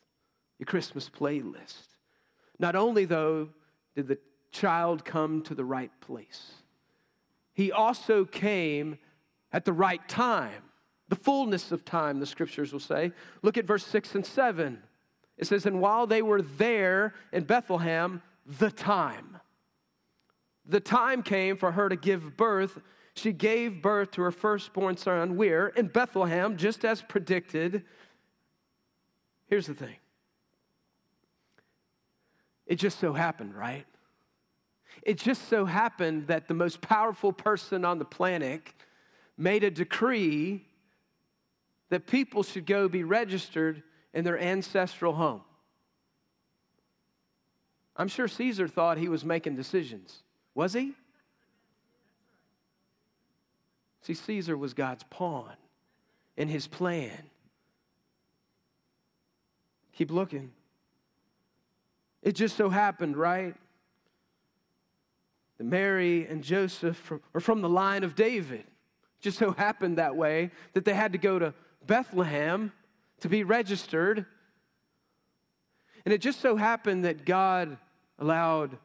your 0.58 0.66
Christmas 0.66 1.08
playlist. 1.08 1.88
Not 2.58 2.74
only, 2.74 3.04
though, 3.04 3.50
did 3.94 4.08
the 4.08 4.18
child 4.52 5.04
come 5.04 5.42
to 5.42 5.54
the 5.54 5.64
right 5.64 5.90
place, 6.00 6.52
he 7.52 7.72
also 7.72 8.24
came 8.24 8.98
at 9.52 9.64
the 9.64 9.72
right 9.72 10.06
time, 10.08 10.62
the 11.08 11.16
fullness 11.16 11.72
of 11.72 11.84
time, 11.84 12.20
the 12.20 12.26
scriptures 12.26 12.72
will 12.72 12.80
say. 12.80 13.12
Look 13.42 13.58
at 13.58 13.66
verse 13.66 13.84
6 13.84 14.14
and 14.14 14.24
7. 14.24 14.80
It 15.36 15.46
says, 15.46 15.66
And 15.66 15.80
while 15.80 16.06
they 16.06 16.22
were 16.22 16.40
there 16.40 17.14
in 17.32 17.44
Bethlehem, 17.44 18.22
the 18.46 18.70
time 18.70 19.40
the 20.70 20.80
time 20.80 21.22
came 21.22 21.56
for 21.56 21.72
her 21.72 21.88
to 21.88 21.96
give 21.96 22.36
birth. 22.36 22.80
She 23.14 23.32
gave 23.32 23.82
birth 23.82 24.12
to 24.12 24.22
her 24.22 24.30
firstborn 24.30 24.96
son, 24.96 25.36
where? 25.36 25.68
In 25.68 25.88
Bethlehem, 25.88 26.56
just 26.56 26.84
as 26.84 27.02
predicted. 27.02 27.84
Here's 29.48 29.66
the 29.66 29.74
thing 29.74 29.96
it 32.70 32.76
just 32.76 33.00
so 33.00 33.12
happened, 33.12 33.52
right? 33.52 33.84
It 35.02 35.18
just 35.18 35.48
so 35.48 35.64
happened 35.64 36.28
that 36.28 36.46
the 36.46 36.54
most 36.54 36.80
powerful 36.80 37.32
person 37.32 37.84
on 37.84 37.98
the 37.98 38.04
planet 38.04 38.62
made 39.36 39.64
a 39.64 39.72
decree 39.72 40.64
that 41.88 42.06
people 42.06 42.44
should 42.44 42.66
go 42.66 42.88
be 42.88 43.02
registered 43.02 43.82
in 44.14 44.22
their 44.22 44.38
ancestral 44.38 45.14
home. 45.14 45.40
I'm 47.96 48.06
sure 48.06 48.28
Caesar 48.28 48.68
thought 48.68 48.98
he 48.98 49.08
was 49.08 49.24
making 49.24 49.56
decisions. 49.56 50.22
Was 50.54 50.72
he? 50.72 50.94
See, 54.02 54.14
Caesar 54.14 54.56
was 54.56 54.74
God's 54.74 55.02
pawn 55.10 55.54
in 56.36 56.46
his 56.46 56.68
plan. 56.68 57.30
Keep 59.92 60.12
looking. 60.12 60.52
It 62.22 62.32
just 62.32 62.56
so 62.56 62.68
happened, 62.68 63.16
right? 63.16 63.54
That 65.58 65.64
Mary 65.64 66.26
and 66.26 66.42
Joseph 66.42 67.12
are 67.34 67.40
from 67.40 67.62
the 67.62 67.68
line 67.68 68.04
of 68.04 68.14
David. 68.14 68.60
It 68.60 69.22
just 69.22 69.38
so 69.38 69.52
happened 69.52 69.98
that 69.98 70.16
way 70.16 70.50
that 70.74 70.84
they 70.84 70.94
had 70.94 71.12
to 71.12 71.18
go 71.18 71.38
to 71.38 71.54
Bethlehem 71.86 72.72
to 73.20 73.28
be 73.28 73.44
registered. 73.44 74.26
And 76.04 76.14
it 76.14 76.20
just 76.20 76.40
so 76.40 76.56
happened 76.56 77.04
that 77.04 77.24
God 77.24 77.76
allowed 78.18 78.78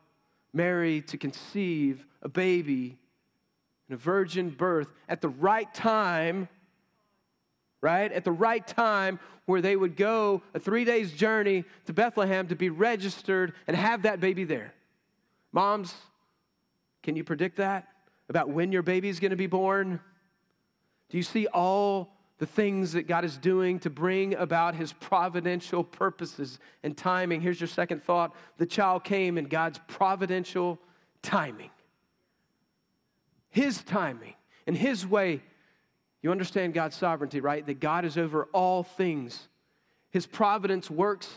Mary 0.54 1.02
to 1.02 1.18
conceive 1.18 2.06
a 2.22 2.30
baby 2.30 2.98
in 3.88 3.96
a 3.96 3.98
virgin 3.98 4.50
birth 4.50 4.88
at 5.08 5.22
the 5.22 5.30
right 5.30 5.72
time, 5.74 6.48
right? 7.86 8.12
At 8.12 8.24
the 8.24 8.32
right 8.32 8.66
time 8.66 9.20
where 9.46 9.62
they 9.62 9.76
would 9.76 9.96
go 9.96 10.42
a 10.56 10.60
three 10.60 10.86
days 10.86 11.12
journey 11.12 11.66
to 11.86 11.94
Bethlehem 11.94 12.48
to 12.48 12.56
be 12.56 12.70
registered 12.70 13.54
and 13.68 13.78
have 13.78 14.02
that 14.02 14.20
baby 14.20 14.44
there. 14.44 14.74
Moms, 15.52 15.94
can 17.04 17.16
you 17.16 17.24
predict 17.24 17.58
that? 17.58 17.88
About 18.28 18.50
when 18.50 18.72
your 18.72 18.82
baby 18.82 19.08
is 19.08 19.20
going 19.20 19.30
to 19.30 19.38
be 19.38 19.46
born? 19.46 20.00
Do 21.10 21.18
you 21.18 21.22
see 21.22 21.46
all 21.46 22.10
the 22.40 22.48
things 22.48 22.94
that 22.94 23.08
God 23.08 23.24
is 23.24 23.38
doing 23.38 23.78
to 23.82 23.92
bring 23.92 24.34
about 24.34 24.74
his 24.74 24.92
providential 24.92 25.84
purposes 25.84 26.60
and 26.84 26.98
timing. 26.98 27.40
Here's 27.40 27.62
your 27.62 27.68
second 27.68 28.04
thought 28.04 28.36
the 28.58 28.66
child 28.66 29.04
came 29.04 29.38
in 29.38 29.46
God's 29.46 29.80
providential 29.88 30.80
timing. 31.22 31.70
His 33.52 33.84
timing 33.84 34.34
and 34.66 34.76
his 34.76 35.06
way. 35.06 35.44
You 36.26 36.32
understand 36.32 36.74
God's 36.74 36.96
sovereignty, 36.96 37.40
right? 37.40 37.64
That 37.66 37.80
God 37.80 38.04
is 38.04 38.18
over 38.18 38.46
all 38.52 38.82
things. 38.82 39.48
His 40.10 40.26
providence 40.26 40.90
works 40.90 41.30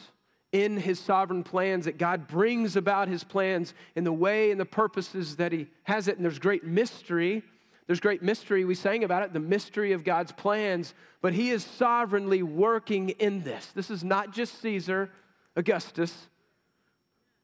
in 0.50 0.78
his 0.78 0.98
sovereign 0.98 1.44
plans, 1.44 1.84
that 1.84 1.98
God 1.98 2.26
brings 2.26 2.74
about 2.74 3.06
his 3.08 3.22
plans 3.22 3.74
in 3.94 4.04
the 4.04 4.12
way 4.12 4.50
and 4.50 4.58
the 4.58 4.64
purposes 4.64 5.36
that 5.36 5.52
he 5.52 5.66
has 5.82 6.08
it. 6.08 6.16
And 6.16 6.24
there's 6.24 6.38
great 6.38 6.64
mystery 6.64 7.42
there's 7.88 8.00
great 8.00 8.22
mystery. 8.22 8.66
We 8.66 8.74
sang 8.74 9.02
about 9.02 9.22
it, 9.22 9.32
the 9.32 9.40
mystery 9.40 9.92
of 9.92 10.04
God's 10.04 10.30
plans, 10.30 10.92
but 11.22 11.32
He 11.32 11.50
is 11.50 11.64
sovereignly 11.64 12.42
working 12.42 13.08
in 13.08 13.42
this. 13.42 13.66
This 13.74 13.90
is 13.90 14.04
not 14.04 14.30
just 14.30 14.60
Caesar, 14.60 15.10
Augustus. 15.56 16.28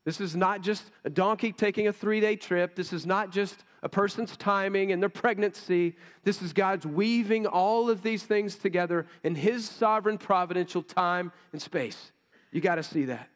This 0.04 0.20
is 0.20 0.36
not 0.36 0.60
just 0.60 0.84
a 1.02 1.08
donkey 1.08 1.50
taking 1.50 1.88
a 1.88 1.94
three 1.94 2.20
day 2.20 2.36
trip. 2.36 2.76
This 2.76 2.92
is 2.92 3.06
not 3.06 3.32
just 3.32 3.56
a 3.84 3.88
person's 3.88 4.34
timing 4.38 4.90
and 4.90 5.02
their 5.02 5.10
pregnancy. 5.10 5.94
This 6.24 6.40
is 6.40 6.54
God's 6.54 6.86
weaving 6.86 7.46
all 7.46 7.90
of 7.90 8.02
these 8.02 8.22
things 8.22 8.56
together 8.56 9.06
in 9.22 9.34
His 9.34 9.68
sovereign 9.68 10.16
providential 10.16 10.82
time 10.82 11.30
and 11.52 11.60
space. 11.60 12.10
You 12.50 12.62
got 12.62 12.76
to 12.76 12.82
see 12.82 13.04
that. 13.04 13.28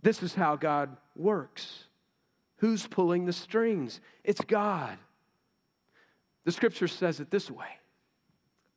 This 0.00 0.22
is 0.22 0.34
how 0.34 0.56
God 0.56 0.96
works. 1.14 1.84
Who's 2.56 2.86
pulling 2.86 3.26
the 3.26 3.32
strings? 3.34 4.00
It's 4.24 4.40
God. 4.40 4.96
The 6.44 6.52
scripture 6.52 6.88
says 6.88 7.20
it 7.20 7.30
this 7.30 7.50
way 7.50 7.68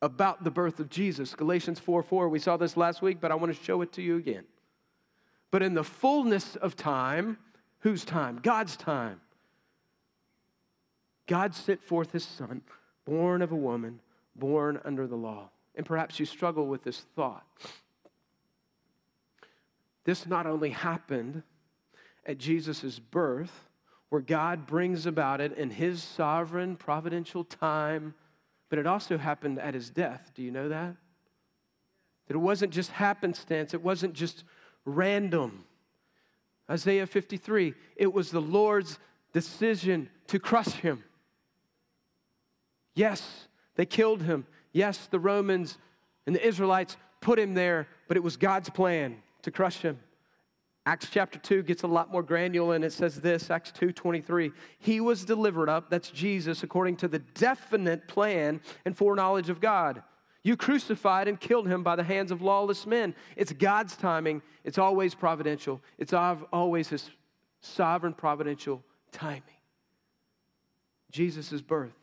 about 0.02 0.44
the 0.44 0.50
birth 0.50 0.80
of 0.80 0.90
Jesus. 0.90 1.34
Galatians 1.34 1.80
4 1.80 2.02
4, 2.02 2.28
we 2.28 2.38
saw 2.38 2.58
this 2.58 2.76
last 2.76 3.00
week, 3.00 3.18
but 3.20 3.32
I 3.32 3.36
want 3.36 3.56
to 3.56 3.64
show 3.64 3.80
it 3.80 3.92
to 3.92 4.02
you 4.02 4.16
again. 4.16 4.44
But 5.50 5.62
in 5.62 5.72
the 5.72 5.84
fullness 5.84 6.56
of 6.56 6.76
time, 6.76 7.38
whose 7.80 8.04
time? 8.04 8.38
God's 8.42 8.76
time. 8.76 9.20
God 11.28 11.54
sent 11.54 11.84
forth 11.84 12.10
his 12.10 12.24
son, 12.24 12.62
born 13.04 13.42
of 13.42 13.52
a 13.52 13.56
woman, 13.56 14.00
born 14.34 14.80
under 14.84 15.06
the 15.06 15.14
law. 15.14 15.50
And 15.76 15.86
perhaps 15.86 16.18
you 16.18 16.26
struggle 16.26 16.66
with 16.66 16.82
this 16.82 17.04
thought. 17.14 17.46
this 20.04 20.26
not 20.26 20.46
only 20.46 20.70
happened 20.70 21.42
at 22.26 22.38
Jesus' 22.38 22.98
birth, 22.98 23.68
where 24.08 24.22
God 24.22 24.66
brings 24.66 25.04
about 25.04 25.40
it 25.40 25.52
in 25.52 25.70
his 25.70 26.02
sovereign, 26.02 26.76
providential 26.76 27.44
time, 27.44 28.14
but 28.70 28.78
it 28.78 28.86
also 28.86 29.18
happened 29.18 29.58
at 29.58 29.74
his 29.74 29.90
death. 29.90 30.32
Do 30.34 30.42
you 30.42 30.50
know 30.50 30.70
that? 30.70 30.96
That 32.26 32.34
it 32.34 32.38
wasn't 32.38 32.72
just 32.72 32.90
happenstance, 32.90 33.74
it 33.74 33.82
wasn't 33.82 34.14
just 34.14 34.44
random. 34.86 35.64
Isaiah 36.70 37.06
53, 37.06 37.74
it 37.96 38.12
was 38.12 38.30
the 38.30 38.40
Lord's 38.40 38.98
decision 39.32 40.08
to 40.28 40.38
crush 40.38 40.72
him. 40.72 41.04
Yes, 42.94 43.48
they 43.76 43.86
killed 43.86 44.22
him. 44.22 44.46
Yes, 44.72 45.06
the 45.06 45.20
Romans 45.20 45.78
and 46.26 46.34
the 46.34 46.46
Israelites 46.46 46.96
put 47.20 47.38
him 47.38 47.54
there, 47.54 47.88
but 48.06 48.16
it 48.16 48.22
was 48.22 48.36
God's 48.36 48.70
plan 48.70 49.22
to 49.42 49.50
crush 49.50 49.78
him. 49.78 49.98
Acts 50.88 51.08
chapter 51.10 51.38
2 51.38 51.64
gets 51.64 51.82
a 51.82 51.86
lot 51.86 52.10
more 52.10 52.22
granular 52.22 52.74
and 52.74 52.82
it 52.82 52.94
says 52.94 53.20
this 53.20 53.50
Acts 53.50 53.72
2:23 53.72 54.52
He 54.78 55.00
was 55.00 55.24
delivered 55.26 55.68
up, 55.68 55.90
that's 55.90 56.10
Jesus, 56.10 56.62
according 56.62 56.96
to 56.96 57.08
the 57.08 57.18
definite 57.18 58.08
plan 58.08 58.62
and 58.86 58.96
foreknowledge 58.96 59.50
of 59.50 59.60
God. 59.60 60.02
You 60.42 60.56
crucified 60.56 61.28
and 61.28 61.38
killed 61.38 61.68
him 61.68 61.82
by 61.82 61.94
the 61.94 62.02
hands 62.02 62.30
of 62.30 62.40
lawless 62.40 62.86
men. 62.86 63.14
It's 63.36 63.52
God's 63.52 63.96
timing, 63.96 64.40
it's 64.64 64.78
always 64.78 65.14
providential, 65.14 65.82
it's 65.98 66.14
always 66.14 66.88
his 66.88 67.10
sovereign 67.60 68.14
providential 68.14 68.82
timing. 69.12 69.42
Jesus' 71.10 71.60
birth, 71.60 71.97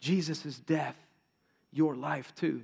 Jesus' 0.00 0.58
death, 0.58 0.96
your 1.72 1.94
life 1.94 2.34
too. 2.34 2.62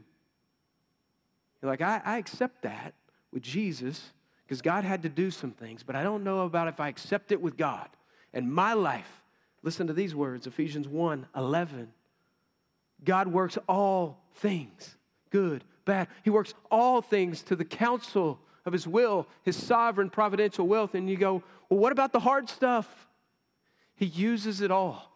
You're 1.61 1.71
like, 1.71 1.83
I, 1.83 2.01
I 2.05 2.19
accept 2.19 2.63
that 2.63 2.95
with 3.33 3.43
Jesus 3.43 4.13
because 4.47 4.63
God 4.63 4.85
had 4.85 5.03
to 5.03 5.09
do 5.09 5.31
some 5.31 5.53
things, 5.53 5.83
but 5.83 5.95
I 5.95 6.03
don't 6.03 6.25
know 6.25 6.41
about 6.41 6.69
if 6.69 6.81
I 6.81 6.89
accept 6.89 7.33
it 7.33 7.41
with 7.41 7.57
God. 7.57 7.89
And 8.33 8.53
my 8.53 8.73
life, 8.73 9.23
listen 9.63 9.87
to 9.87 9.93
these 9.93 10.15
words 10.15 10.47
Ephesians 10.47 10.89
1 10.89 11.27
11. 11.37 11.93
God 13.05 13.29
works 13.29 13.59
all 13.69 14.21
things, 14.35 14.97
good, 15.31 15.65
bad. 15.85 16.09
He 16.23 16.31
works 16.31 16.55
all 16.71 17.01
things 17.01 17.43
to 17.43 17.57
the 17.57 17.65
counsel 17.65 18.39
of 18.67 18.73
His 18.73 18.87
will, 18.87 19.27
His 19.43 19.57
sovereign 19.57 20.11
providential 20.11 20.67
wealth. 20.67 20.95
And 20.95 21.09
you 21.09 21.17
go, 21.17 21.43
well, 21.69 21.81
what 21.81 21.93
about 21.93 22.13
the 22.13 22.21
hard 22.21 22.49
stuff? 22.49 23.09
He 23.95 24.07
uses 24.07 24.61
it 24.61 24.71
all. 24.71 25.10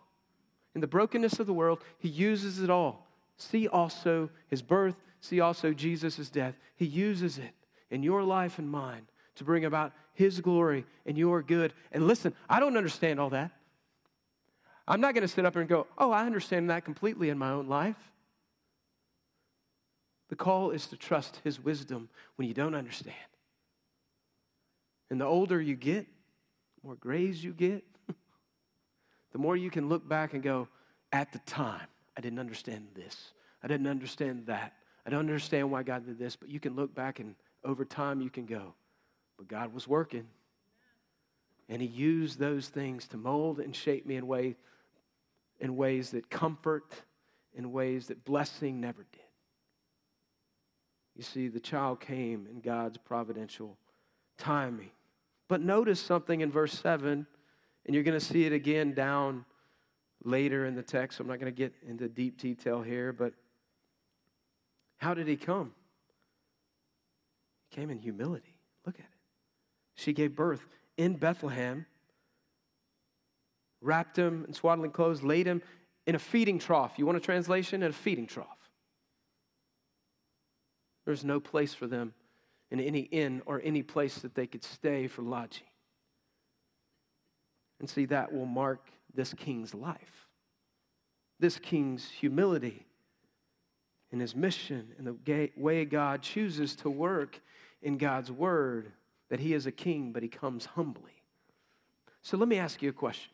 In 0.74 0.80
the 0.80 0.86
brokenness 0.86 1.38
of 1.38 1.46
the 1.46 1.52
world, 1.52 1.82
He 1.98 2.08
uses 2.08 2.60
it 2.60 2.70
all. 2.70 3.06
See 3.36 3.68
also 3.68 4.30
His 4.48 4.62
birth, 4.62 4.96
see 5.20 5.40
also 5.40 5.72
Jesus' 5.72 6.28
death. 6.28 6.54
He 6.76 6.86
uses 6.86 7.38
it 7.38 7.52
in 7.90 8.02
your 8.02 8.22
life 8.22 8.58
and 8.58 8.68
mine 8.68 9.06
to 9.36 9.44
bring 9.44 9.64
about 9.64 9.92
His 10.14 10.40
glory 10.40 10.84
and 11.06 11.16
your 11.16 11.42
good. 11.42 11.72
And 11.92 12.06
listen, 12.06 12.34
I 12.48 12.60
don't 12.60 12.76
understand 12.76 13.20
all 13.20 13.30
that. 13.30 13.52
I'm 14.86 15.00
not 15.00 15.14
going 15.14 15.22
to 15.22 15.28
sit 15.28 15.46
up 15.46 15.54
here 15.54 15.62
and 15.62 15.68
go, 15.68 15.86
oh, 15.96 16.10
I 16.10 16.26
understand 16.26 16.70
that 16.70 16.84
completely 16.84 17.30
in 17.30 17.38
my 17.38 17.50
own 17.50 17.68
life. 17.68 17.96
The 20.28 20.36
call 20.36 20.70
is 20.70 20.86
to 20.88 20.96
trust 20.96 21.40
His 21.44 21.62
wisdom 21.62 22.08
when 22.36 22.48
you 22.48 22.54
don't 22.54 22.74
understand. 22.74 23.16
And 25.10 25.20
the 25.20 25.26
older 25.26 25.60
you 25.60 25.76
get, 25.76 26.06
the 26.06 26.88
more 26.88 26.96
grays 26.96 27.44
you 27.44 27.52
get, 27.52 27.84
the 29.34 29.40
more 29.40 29.56
you 29.56 29.68
can 29.68 29.88
look 29.88 30.08
back 30.08 30.32
and 30.32 30.44
go, 30.44 30.68
at 31.12 31.32
the 31.32 31.40
time, 31.40 31.88
I 32.16 32.20
didn't 32.20 32.38
understand 32.38 32.86
this. 32.94 33.32
I 33.64 33.66
didn't 33.66 33.88
understand 33.88 34.46
that. 34.46 34.74
I 35.04 35.10
don't 35.10 35.20
understand 35.20 35.72
why 35.72 35.82
God 35.82 36.06
did 36.06 36.20
this, 36.20 36.36
but 36.36 36.48
you 36.48 36.60
can 36.60 36.76
look 36.76 36.94
back 36.94 37.18
and 37.18 37.34
over 37.64 37.84
time 37.84 38.20
you 38.20 38.30
can 38.30 38.46
go, 38.46 38.74
but 39.36 39.48
God 39.48 39.74
was 39.74 39.88
working. 39.88 40.28
And 41.68 41.82
He 41.82 41.88
used 41.88 42.38
those 42.38 42.68
things 42.68 43.08
to 43.08 43.16
mold 43.16 43.58
and 43.58 43.74
shape 43.74 44.06
me 44.06 44.14
in, 44.14 44.28
way, 44.28 44.54
in 45.58 45.76
ways 45.76 46.10
that 46.10 46.30
comfort, 46.30 46.94
in 47.54 47.72
ways 47.72 48.06
that 48.06 48.24
blessing 48.24 48.80
never 48.80 49.04
did. 49.10 49.20
You 51.16 51.24
see, 51.24 51.48
the 51.48 51.58
child 51.58 52.00
came 52.00 52.46
in 52.48 52.60
God's 52.60 52.98
providential 52.98 53.76
timing. 54.38 54.90
But 55.48 55.60
notice 55.60 56.00
something 56.00 56.40
in 56.40 56.52
verse 56.52 56.78
7, 56.78 57.26
and 57.86 57.94
you're 57.94 58.04
going 58.04 58.18
to 58.18 58.24
see 58.24 58.44
it 58.44 58.52
again 58.52 58.94
down 58.94 59.44
later 60.24 60.66
in 60.66 60.74
the 60.74 60.82
text. 60.82 61.20
I'm 61.20 61.26
not 61.26 61.38
going 61.38 61.52
to 61.52 61.56
get 61.56 61.74
into 61.86 62.08
deep 62.08 62.38
detail 62.40 62.82
here, 62.82 63.12
but 63.12 63.34
how 64.96 65.14
did 65.14 65.28
he 65.28 65.36
come? 65.36 65.72
He 67.68 67.76
came 67.76 67.90
in 67.90 67.98
humility. 67.98 68.58
Look 68.86 68.96
at 68.96 69.04
it. 69.04 69.06
She 69.96 70.12
gave 70.12 70.34
birth 70.34 70.64
in 70.96 71.16
Bethlehem, 71.16 71.86
wrapped 73.80 74.16
him 74.16 74.44
in 74.48 74.54
swaddling 74.54 74.90
clothes, 74.90 75.22
laid 75.22 75.46
him 75.46 75.62
in 76.06 76.14
a 76.14 76.18
feeding 76.18 76.58
trough. 76.58 76.92
You 76.96 77.06
want 77.06 77.18
a 77.18 77.20
translation? 77.20 77.82
In 77.82 77.90
a 77.90 77.92
feeding 77.92 78.26
trough. 78.26 78.48
There's 81.04 81.24
no 81.24 81.38
place 81.38 81.74
for 81.74 81.86
them 81.86 82.14
in 82.70 82.80
any 82.80 83.00
inn 83.00 83.42
or 83.46 83.60
any 83.62 83.82
place 83.82 84.18
that 84.20 84.34
they 84.34 84.46
could 84.46 84.64
stay 84.64 85.06
for 85.06 85.22
lodging. 85.22 85.66
And 87.84 87.90
see, 87.90 88.06
that 88.06 88.32
will 88.32 88.46
mark 88.46 88.80
this 89.14 89.34
king's 89.34 89.74
life, 89.74 90.26
this 91.38 91.58
king's 91.58 92.08
humility 92.08 92.86
in 94.10 94.20
his 94.20 94.34
mission 94.34 94.88
and 94.96 95.06
the 95.06 95.50
way 95.54 95.84
God 95.84 96.22
chooses 96.22 96.76
to 96.76 96.88
work 96.88 97.38
in 97.82 97.98
God's 97.98 98.32
word 98.32 98.90
that 99.28 99.38
he 99.38 99.52
is 99.52 99.66
a 99.66 99.70
king, 99.70 100.12
but 100.12 100.22
he 100.22 100.30
comes 100.30 100.64
humbly. 100.64 101.22
So 102.22 102.38
let 102.38 102.48
me 102.48 102.56
ask 102.56 102.80
you 102.80 102.88
a 102.88 102.94
question. 102.94 103.32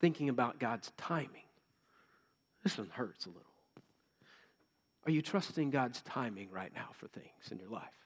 Thinking 0.00 0.30
about 0.30 0.58
God's 0.58 0.90
timing, 0.96 1.28
this 2.64 2.78
one 2.78 2.88
hurts 2.88 3.26
a 3.26 3.28
little. 3.28 3.42
Are 5.04 5.10
you 5.10 5.20
trusting 5.20 5.68
God's 5.68 6.00
timing 6.00 6.48
right 6.50 6.72
now 6.74 6.88
for 6.94 7.06
things 7.08 7.50
in 7.50 7.58
your 7.58 7.68
life? 7.68 8.05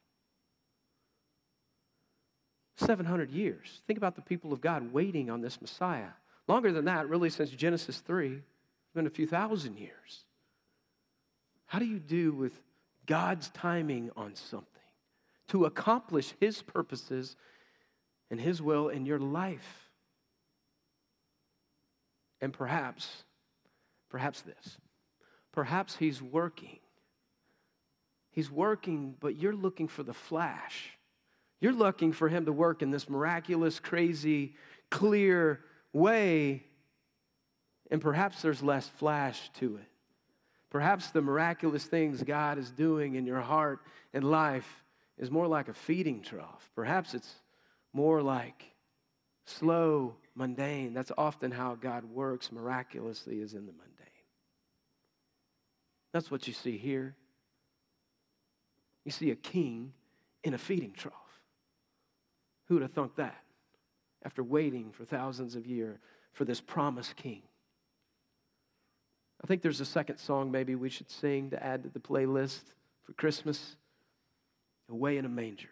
700 2.80 3.30
years. 3.30 3.82
Think 3.86 3.96
about 3.96 4.16
the 4.16 4.22
people 4.22 4.52
of 4.52 4.60
God 4.60 4.92
waiting 4.92 5.30
on 5.30 5.40
this 5.40 5.60
Messiah. 5.60 6.10
Longer 6.48 6.72
than 6.72 6.86
that, 6.86 7.08
really, 7.08 7.30
since 7.30 7.50
Genesis 7.50 7.98
3, 7.98 8.32
it's 8.32 8.94
been 8.94 9.06
a 9.06 9.10
few 9.10 9.26
thousand 9.26 9.78
years. 9.78 10.24
How 11.66 11.78
do 11.78 11.84
you 11.84 11.98
do 11.98 12.32
with 12.32 12.60
God's 13.06 13.50
timing 13.50 14.10
on 14.16 14.34
something? 14.34 14.66
to 15.50 15.64
accomplish 15.64 16.32
His 16.40 16.62
purposes 16.62 17.36
and 18.30 18.40
His 18.40 18.62
will 18.62 18.88
in 18.88 19.04
your 19.04 19.18
life. 19.18 19.90
And 22.40 22.52
perhaps, 22.52 23.24
perhaps 24.08 24.42
this, 24.42 24.78
perhaps 25.52 25.96
He's 25.96 26.22
working. 26.22 26.78
He's 28.30 28.50
working, 28.50 29.16
but 29.18 29.36
you're 29.36 29.54
looking 29.54 29.88
for 29.88 30.04
the 30.04 30.14
flash. 30.14 30.96
You're 31.60 31.72
looking 31.72 32.12
for 32.12 32.28
Him 32.28 32.46
to 32.46 32.52
work 32.52 32.82
in 32.82 32.90
this 32.90 33.08
miraculous, 33.08 33.78
crazy, 33.78 34.54
clear 34.90 35.60
way, 35.92 36.64
and 37.90 38.00
perhaps 38.00 38.42
there's 38.42 38.62
less 38.62 38.88
flash 38.88 39.50
to 39.58 39.76
it. 39.76 39.84
Perhaps 40.70 41.10
the 41.10 41.20
miraculous 41.20 41.84
things 41.84 42.22
God 42.22 42.56
is 42.56 42.70
doing 42.70 43.16
in 43.16 43.26
your 43.26 43.40
heart 43.40 43.80
and 44.14 44.22
life 44.22 44.84
is 45.18 45.30
more 45.30 45.48
like 45.48 45.68
a 45.68 45.74
feeding 45.74 46.22
trough. 46.22 46.70
Perhaps 46.76 47.12
it's 47.12 47.34
more 47.92 48.22
like 48.22 48.64
slow, 49.46 50.14
mundane. 50.36 50.94
That's 50.94 51.10
often 51.18 51.50
how 51.50 51.74
God 51.74 52.04
works 52.04 52.52
miraculously, 52.52 53.40
is 53.40 53.54
in 53.54 53.66
the 53.66 53.72
mundane. 53.72 53.86
That's 56.12 56.30
what 56.30 56.46
you 56.46 56.54
see 56.54 56.78
here. 56.78 57.16
You 59.04 59.10
see 59.10 59.30
a 59.30 59.36
king 59.36 59.92
in 60.44 60.54
a 60.54 60.58
feeding 60.58 60.92
trough. 60.92 61.14
Who 62.70 62.76
would 62.76 62.82
have 62.82 62.92
thunk 62.92 63.16
that 63.16 63.42
after 64.24 64.44
waiting 64.44 64.92
for 64.92 65.04
thousands 65.04 65.56
of 65.56 65.66
years 65.66 65.98
for 66.32 66.44
this 66.44 66.60
promised 66.60 67.16
king? 67.16 67.42
I 69.42 69.48
think 69.48 69.60
there's 69.60 69.80
a 69.80 69.84
second 69.84 70.18
song 70.18 70.52
maybe 70.52 70.76
we 70.76 70.88
should 70.88 71.10
sing 71.10 71.50
to 71.50 71.60
add 71.60 71.82
to 71.82 71.88
the 71.88 71.98
playlist 71.98 72.62
for 73.02 73.12
Christmas 73.14 73.74
away 74.88 75.18
in 75.18 75.24
a 75.24 75.28
manger. 75.28 75.70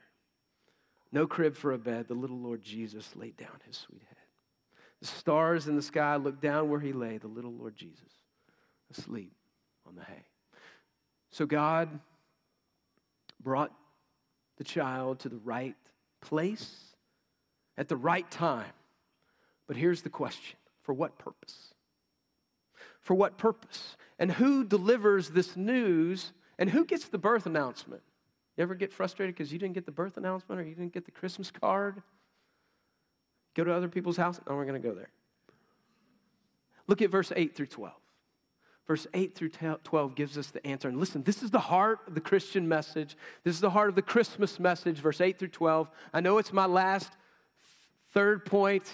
No 1.13 1.29
crib 1.29 1.55
for 1.55 1.71
a 1.71 1.79
bed, 1.79 2.09
the 2.09 2.15
little 2.15 2.41
Lord 2.41 2.63
Jesus 2.63 3.15
laid 3.15 3.37
down 3.37 3.61
his 3.65 3.77
sweet 3.77 4.03
head. 4.09 4.17
The 5.01 5.07
stars 5.07 5.69
in 5.69 5.77
the 5.77 5.83
sky 5.83 6.17
looked 6.17 6.43
down 6.43 6.69
where 6.69 6.81
he 6.81 6.93
lay, 6.93 7.19
the 7.19 7.29
little 7.29 7.53
Lord 7.53 7.77
Jesus, 7.77 8.11
asleep 8.91 9.35
on 9.87 9.95
the 9.95 10.03
hay. 10.03 10.27
So 11.31 11.47
God 11.47 12.01
brought 13.41 13.71
the 14.57 14.65
child 14.65 15.21
to 15.21 15.29
the 15.29 15.39
right 15.39 15.77
place 16.21 16.88
at 17.79 17.89
the 17.89 17.97
right 17.97 18.31
time. 18.31 18.73
But 19.67 19.77
here's 19.77 20.03
the 20.03 20.11
question 20.11 20.59
for 20.83 20.93
what 20.93 21.19
purpose? 21.19 21.73
For 23.01 23.15
what 23.15 23.39
purpose? 23.39 23.97
And 24.19 24.33
who 24.33 24.65
delivers 24.65 25.31
this 25.31 25.57
news? 25.57 26.33
And 26.59 26.69
who 26.69 26.85
gets 26.85 27.09
the 27.09 27.19
birth 27.19 27.47
announcement? 27.47 28.03
You 28.57 28.63
ever 28.63 28.75
get 28.75 28.93
frustrated 28.93 29.37
because 29.37 29.53
you 29.53 29.59
didn't 29.59 29.75
get 29.75 29.87
the 29.87 29.93
birth 29.93 30.17
announcement 30.17 30.61
or 30.61 30.65
you 30.65 30.75
didn't 30.75 30.93
get 30.93 31.05
the 31.05 31.13
Christmas 31.13 31.51
card? 31.51 32.03
Go 33.55 33.65
to 33.65 33.73
other 33.73 33.89
people's 33.89 34.17
house? 34.17 34.41
No, 34.49 34.57
we're 34.57 34.65
going 34.65 34.83
to 34.83 34.87
go 34.87 34.95
there. 34.95 35.11
Look 36.89 37.01
at 37.01 37.11
verse 37.11 37.33
8 37.35 37.55
through 37.55 37.67
12. 37.67 37.95
Verse 38.89 39.07
8 39.13 39.35
through 39.35 39.51
12 39.51 40.15
gives 40.15 40.39
us 40.39 40.49
the 40.49 40.67
answer. 40.67 40.89
And 40.89 40.99
listen, 40.99 41.23
this 41.23 41.43
is 41.43 41.51
the 41.51 41.59
heart 41.59 42.01
of 42.09 42.15
the 42.15 42.21
Christian 42.21 42.67
message. 42.67 43.17
This 43.45 43.55
is 43.55 43.61
the 43.61 43.71
heart 43.71 43.91
of 43.91 43.95
the 43.95 44.03
Christmas 44.03 44.59
message, 44.59 44.99
verse 44.99 45.21
8 45.21 45.39
through 45.39 45.49
12. 45.49 45.91
I 46.15 46.21
know 46.21 46.39
it's 46.39 46.55
my 46.55 46.65
last 46.65 47.13
third 48.13 48.45
point. 48.45 48.91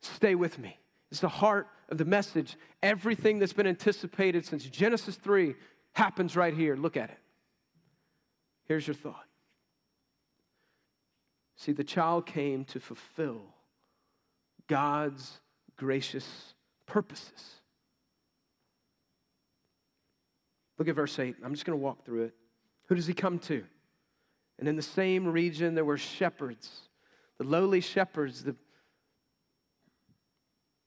Stay 0.00 0.34
with 0.34 0.58
me. 0.58 0.78
It's 1.10 1.20
the 1.20 1.28
heart 1.28 1.68
of 1.88 1.98
the 1.98 2.04
message. 2.04 2.56
Everything 2.82 3.38
that's 3.38 3.52
been 3.52 3.66
anticipated 3.66 4.44
since 4.46 4.64
Genesis 4.64 5.16
3 5.16 5.54
happens 5.92 6.36
right 6.36 6.54
here. 6.54 6.74
Look 6.74 6.96
at 6.96 7.10
it. 7.10 7.18
Here's 8.66 8.86
your 8.86 8.94
thought. 8.94 9.24
See, 11.56 11.72
the 11.72 11.84
child 11.84 12.26
came 12.26 12.64
to 12.66 12.80
fulfill 12.80 13.42
God's 14.66 15.40
gracious 15.76 16.54
purposes. 16.86 17.60
Look 20.78 20.88
at 20.88 20.96
verse 20.96 21.18
8. 21.18 21.36
I'm 21.44 21.52
just 21.52 21.64
going 21.64 21.78
to 21.78 21.82
walk 21.82 22.04
through 22.04 22.24
it. 22.24 22.34
Who 22.86 22.94
does 22.94 23.06
he 23.06 23.14
come 23.14 23.38
to? 23.40 23.62
And 24.58 24.68
in 24.68 24.76
the 24.76 24.82
same 24.82 25.26
region, 25.28 25.74
there 25.74 25.84
were 25.84 25.98
shepherds, 25.98 26.68
the 27.38 27.44
lowly 27.44 27.80
shepherds, 27.80 28.44
the 28.44 28.56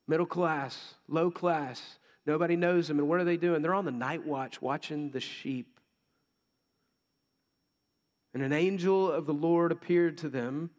middle 0.08 0.26
class, 0.26 0.96
low 1.08 1.32
class. 1.32 2.00
Nobody 2.26 2.56
knows 2.56 2.88
them. 2.88 3.00
And 3.00 3.08
what 3.08 3.20
are 3.20 3.26
they 3.26 3.38
doing? 3.38 3.62
They're 3.62 3.74
on 3.74 3.86
the 3.86 3.92
night 3.92 4.26
watch 4.26 4.62
watching 4.62 5.12
the 5.12 5.20
sheep. 5.20 5.80
And 8.34 8.44
an 8.44 8.52
angel 8.52 9.12
of 9.12 9.26
the 9.26 9.34
Lord 9.34 9.72
appeared 9.72 10.18
to 10.20 10.30
them, 10.30 10.70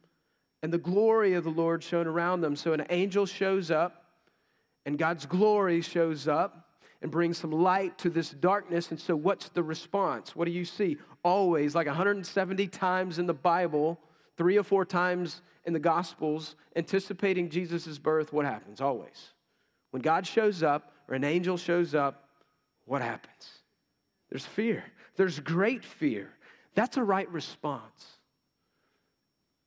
and 0.62 0.70
the 0.70 0.78
glory 0.78 1.34
of 1.34 1.44
the 1.44 1.50
Lord 1.50 1.82
shone 1.82 2.06
around 2.06 2.42
them. 2.42 2.54
So 2.54 2.74
an 2.74 2.84
angel 2.90 3.24
shows 3.24 3.70
up, 3.70 4.04
and 4.84 4.98
God's 4.98 5.24
glory 5.24 5.80
shows 5.80 6.28
up 6.28 6.66
and 7.00 7.10
brings 7.10 7.38
some 7.38 7.52
light 7.52 7.96
to 7.98 8.10
this 8.10 8.30
darkness. 8.30 8.90
And 8.90 9.00
so, 9.00 9.16
what's 9.16 9.48
the 9.48 9.62
response? 9.62 10.36
What 10.36 10.44
do 10.44 10.50
you 10.50 10.64
see? 10.64 10.98
Always, 11.22 11.74
like 11.74 11.86
170 11.86 12.66
times 12.68 13.18
in 13.18 13.26
the 13.26 13.34
Bible, 13.34 14.00
three 14.36 14.58
or 14.58 14.62
four 14.62 14.84
times 14.84 15.40
in 15.64 15.72
the 15.72 15.78
Gospels, 15.78 16.54
anticipating 16.74 17.48
Jesus' 17.48 17.98
birth, 17.98 18.32
what 18.32 18.44
happens? 18.44 18.80
Always. 18.80 19.32
When 19.90 20.02
God 20.02 20.26
shows 20.26 20.62
up 20.62 20.92
or 21.08 21.14
an 21.14 21.24
angel 21.24 21.56
shows 21.56 21.94
up, 21.94 22.28
what 22.84 23.02
happens? 23.02 23.58
There's 24.30 24.46
fear. 24.46 24.84
There's 25.16 25.40
great 25.40 25.84
fear. 25.84 26.30
That's 26.74 26.96
a 26.96 27.02
right 27.02 27.30
response. 27.30 28.06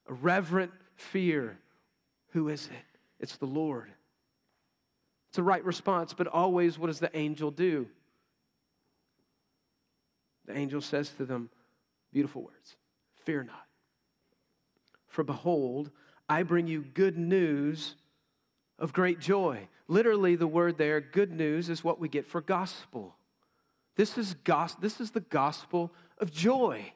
A 0.07 0.13
reverent 0.13 0.71
fear. 0.95 1.57
Who 2.31 2.49
is 2.49 2.67
it? 2.67 2.99
It's 3.19 3.37
the 3.37 3.45
Lord. 3.45 3.89
It's 5.29 5.37
a 5.37 5.43
right 5.43 5.63
response, 5.63 6.13
but 6.13 6.27
always 6.27 6.79
what 6.79 6.87
does 6.87 6.99
the 6.99 7.15
angel 7.15 7.51
do? 7.51 7.87
The 10.45 10.57
angel 10.57 10.81
says 10.81 11.09
to 11.17 11.25
them, 11.25 11.49
beautiful 12.11 12.41
words 12.41 12.75
Fear 13.25 13.43
not. 13.43 13.68
For 15.19 15.23
behold, 15.25 15.91
I 16.29 16.43
bring 16.43 16.67
you 16.67 16.81
good 16.81 17.17
news 17.17 17.95
of 18.77 18.93
great 18.93 19.19
joy. 19.19 19.67
Literally, 19.89 20.37
the 20.37 20.47
word 20.47 20.77
there, 20.77 21.01
good 21.01 21.33
news, 21.33 21.67
is 21.67 21.83
what 21.83 21.99
we 21.99 22.07
get 22.07 22.25
for 22.25 22.39
gospel. 22.39 23.17
This 23.97 24.17
is, 24.17 24.33
gos- 24.45 24.75
this 24.75 25.01
is 25.01 25.11
the 25.11 25.19
gospel 25.19 25.91
of 26.19 26.31
joy. 26.31 26.93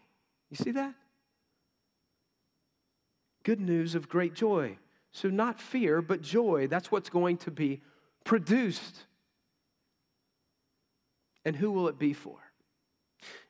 You 0.50 0.56
see 0.56 0.72
that? 0.72 0.96
Good 3.44 3.60
news 3.60 3.94
of 3.94 4.08
great 4.08 4.36
joy. 4.36 4.78
So, 5.12 5.30
not 5.30 5.60
fear, 5.60 6.02
but 6.02 6.22
joy. 6.22 6.68
That's 6.68 6.90
what's 6.90 7.10
going 7.10 7.36
to 7.40 7.52
be 7.52 7.82
produced. 8.24 9.04
And 11.44 11.58
who 11.58 11.72
will 11.72 11.90
it 11.90 12.00
be 12.00 12.14
for? 12.14 12.38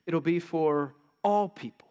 It'll 0.07 0.19
be 0.19 0.39
for 0.39 0.95
all 1.23 1.47
people. 1.47 1.82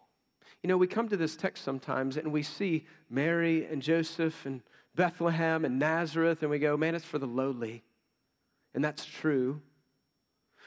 You 0.62 0.68
know, 0.68 0.76
we 0.76 0.86
come 0.86 1.08
to 1.08 1.16
this 1.16 1.36
text 1.36 1.64
sometimes 1.64 2.16
and 2.16 2.32
we 2.32 2.42
see 2.42 2.86
Mary 3.10 3.66
and 3.66 3.82
Joseph 3.82 4.46
and 4.46 4.62
Bethlehem 4.94 5.64
and 5.64 5.78
Nazareth, 5.78 6.42
and 6.42 6.50
we 6.50 6.58
go, 6.58 6.76
man, 6.76 6.94
it's 6.94 7.04
for 7.04 7.18
the 7.18 7.26
lowly. 7.26 7.82
And 8.74 8.84
that's 8.84 9.04
true. 9.04 9.60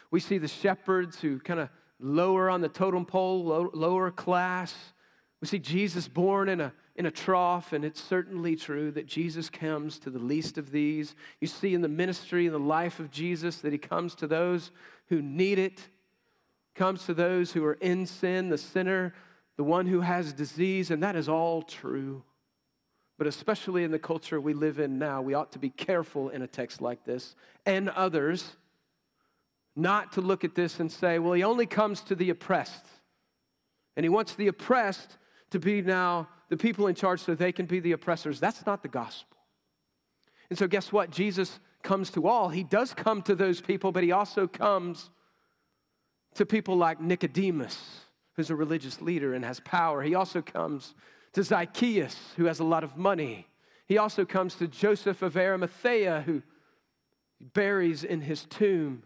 We 0.10 0.20
see 0.20 0.38
the 0.38 0.48
shepherds 0.48 1.20
who 1.20 1.40
kind 1.40 1.60
of 1.60 1.70
lower 2.00 2.50
on 2.50 2.62
the 2.62 2.70
totem 2.70 3.06
pole, 3.06 3.46
low, 3.46 3.70
lower 3.74 4.12
class. 4.12 4.74
We 5.42 5.48
see 5.48 5.60
Jesus 5.60 6.08
born 6.08 6.50
in 6.50 6.60
a 6.60 6.74
in 6.96 7.06
a 7.06 7.12
trough, 7.12 7.74
and 7.74 7.84
it's 7.84 8.02
certainly 8.02 8.56
true 8.56 8.90
that 8.92 9.06
Jesus 9.06 9.50
comes 9.50 10.00
to 10.00 10.10
the 10.10 10.20
least 10.20 10.58
of 10.58 10.72
these. 10.72 11.14
You 11.42 11.48
see 11.48 11.74
in 11.74 11.82
the 11.82 11.90
ministry 11.90 12.46
and 12.46 12.56
the 12.56 12.60
life 12.60 13.02
of 13.02 13.12
Jesus 13.12 13.58
that 13.58 13.74
he 13.74 13.78
comes 13.78 14.16
to 14.16 14.28
those 14.28 14.72
who 15.08 15.22
need 15.22 15.60
it, 15.60 15.90
comes 16.74 17.06
to 17.06 17.14
those 17.14 17.52
who 17.52 17.66
are 17.66 17.74
in 17.74 18.06
sin, 18.06 18.48
the 18.48 18.58
sinner, 18.58 19.14
the 19.58 19.64
one 19.64 19.86
who 19.86 20.02
has 20.02 20.34
disease, 20.34 20.92
and 20.92 21.02
that 21.04 21.16
is 21.16 21.30
all 21.30 21.62
true. 21.62 22.24
But 23.18 23.28
especially 23.28 23.84
in 23.84 23.92
the 23.92 24.00
culture 24.00 24.42
we 24.42 24.54
live 24.54 24.80
in 24.80 25.00
now, 25.00 25.22
we 25.22 25.34
ought 25.34 25.54
to 25.54 25.60
be 25.60 25.70
careful 25.70 26.30
in 26.30 26.42
a 26.42 26.48
text 26.48 26.82
like 26.82 27.06
this 27.06 27.36
and 27.66 27.90
others 27.90 28.58
not 29.76 30.14
to 30.14 30.22
look 30.22 30.44
at 30.44 30.56
this 30.56 30.80
and 30.80 30.92
say, 30.92 31.20
well, 31.20 31.34
he 31.34 31.44
only 31.44 31.66
comes 31.66 32.02
to 32.02 32.16
the 32.16 32.30
oppressed. 32.30 32.86
And 33.96 34.04
he 34.04 34.10
wants 34.10 34.36
the 34.36 34.48
oppressed 34.48 35.18
to 35.52 35.60
be 35.60 35.82
now 35.82 36.28
the 36.50 36.58
people 36.58 36.88
in 36.88 36.96
charge 36.96 37.22
so 37.22 37.36
they 37.36 37.52
can 37.52 37.66
be 37.66 37.80
the 37.80 37.94
oppressors. 37.94 38.40
That's 38.40 38.66
not 38.66 38.82
the 38.82 38.90
gospel. 38.90 39.38
And 40.50 40.60
so, 40.60 40.68
guess 40.68 40.92
what? 40.92 41.10
Jesus 41.10 41.60
comes 41.82 42.10
to 42.12 42.28
all. 42.28 42.50
He 42.50 42.64
does 42.64 42.94
come 42.94 43.22
to 43.24 43.36
those 43.36 43.62
people, 43.62 43.92
but 43.92 44.04
he 44.04 44.12
also 44.12 44.48
comes 44.48 45.10
to 46.36 46.46
people 46.46 46.76
like 46.76 47.02
Nicodemus, 47.02 48.02
who's 48.36 48.50
a 48.50 48.56
religious 48.56 49.02
leader 49.02 49.34
and 49.34 49.46
has 49.46 49.60
power. 49.62 50.02
He 50.02 50.16
also 50.16 50.42
comes 50.42 50.94
to 51.34 51.44
Zacchaeus, 51.44 52.18
who 52.38 52.46
has 52.46 52.60
a 52.60 52.64
lot 52.64 52.84
of 52.84 52.98
money. 52.98 53.48
He 53.88 53.98
also 53.98 54.26
comes 54.26 54.56
to 54.56 54.68
Joseph 54.68 55.22
of 55.22 55.38
Arimathea, 55.38 56.24
who 56.26 56.42
buries 57.54 58.04
in 58.04 58.22
his 58.22 58.46
tomb. 58.46 59.04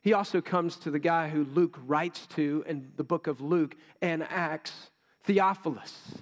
He 0.00 0.12
also 0.12 0.40
comes 0.40 0.76
to 0.78 0.90
the 0.90 0.98
guy 0.98 1.28
who 1.28 1.44
Luke 1.44 1.78
writes 1.86 2.26
to 2.28 2.64
in 2.66 2.90
the 2.96 3.04
book 3.04 3.26
of 3.26 3.40
Luke 3.40 3.76
and 4.00 4.24
Acts, 4.24 4.90
Theophilus. 5.24 6.18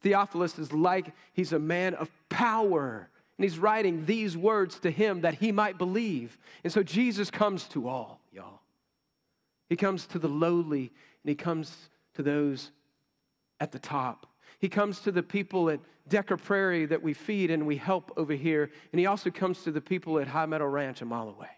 Theophilus 0.00 0.58
is 0.58 0.72
like 0.72 1.12
he's 1.32 1.52
a 1.52 1.58
man 1.58 1.94
of 1.94 2.10
power. 2.28 3.08
And 3.38 3.44
he's 3.44 3.58
writing 3.58 4.04
these 4.04 4.36
words 4.36 4.78
to 4.80 4.90
him 4.90 5.20
that 5.20 5.34
he 5.34 5.52
might 5.52 5.78
believe. 5.78 6.36
And 6.64 6.72
so 6.72 6.82
Jesus 6.82 7.30
comes 7.30 7.64
to 7.68 7.88
all, 7.88 8.20
y'all. 8.32 8.60
He 9.68 9.76
comes 9.76 10.06
to 10.08 10.18
the 10.18 10.28
lowly 10.28 10.92
and 11.24 11.28
he 11.28 11.34
comes 11.34 11.90
to 12.14 12.22
those 12.22 12.70
at 13.60 13.72
the 13.72 13.78
top. 13.78 14.26
He 14.58 14.68
comes 14.68 15.00
to 15.00 15.12
the 15.12 15.22
people 15.22 15.70
at 15.70 15.80
Decker 16.08 16.36
Prairie 16.36 16.86
that 16.86 17.02
we 17.02 17.14
feed 17.14 17.50
and 17.50 17.66
we 17.66 17.76
help 17.76 18.12
over 18.16 18.32
here. 18.32 18.70
And 18.92 18.98
he 18.98 19.06
also 19.06 19.30
comes 19.30 19.62
to 19.62 19.72
the 19.72 19.80
people 19.80 20.18
at 20.18 20.28
High 20.28 20.46
Meadow 20.46 20.66
Ranch 20.66 21.00
a 21.00 21.04
mile 21.04 21.28
away. 21.28 21.50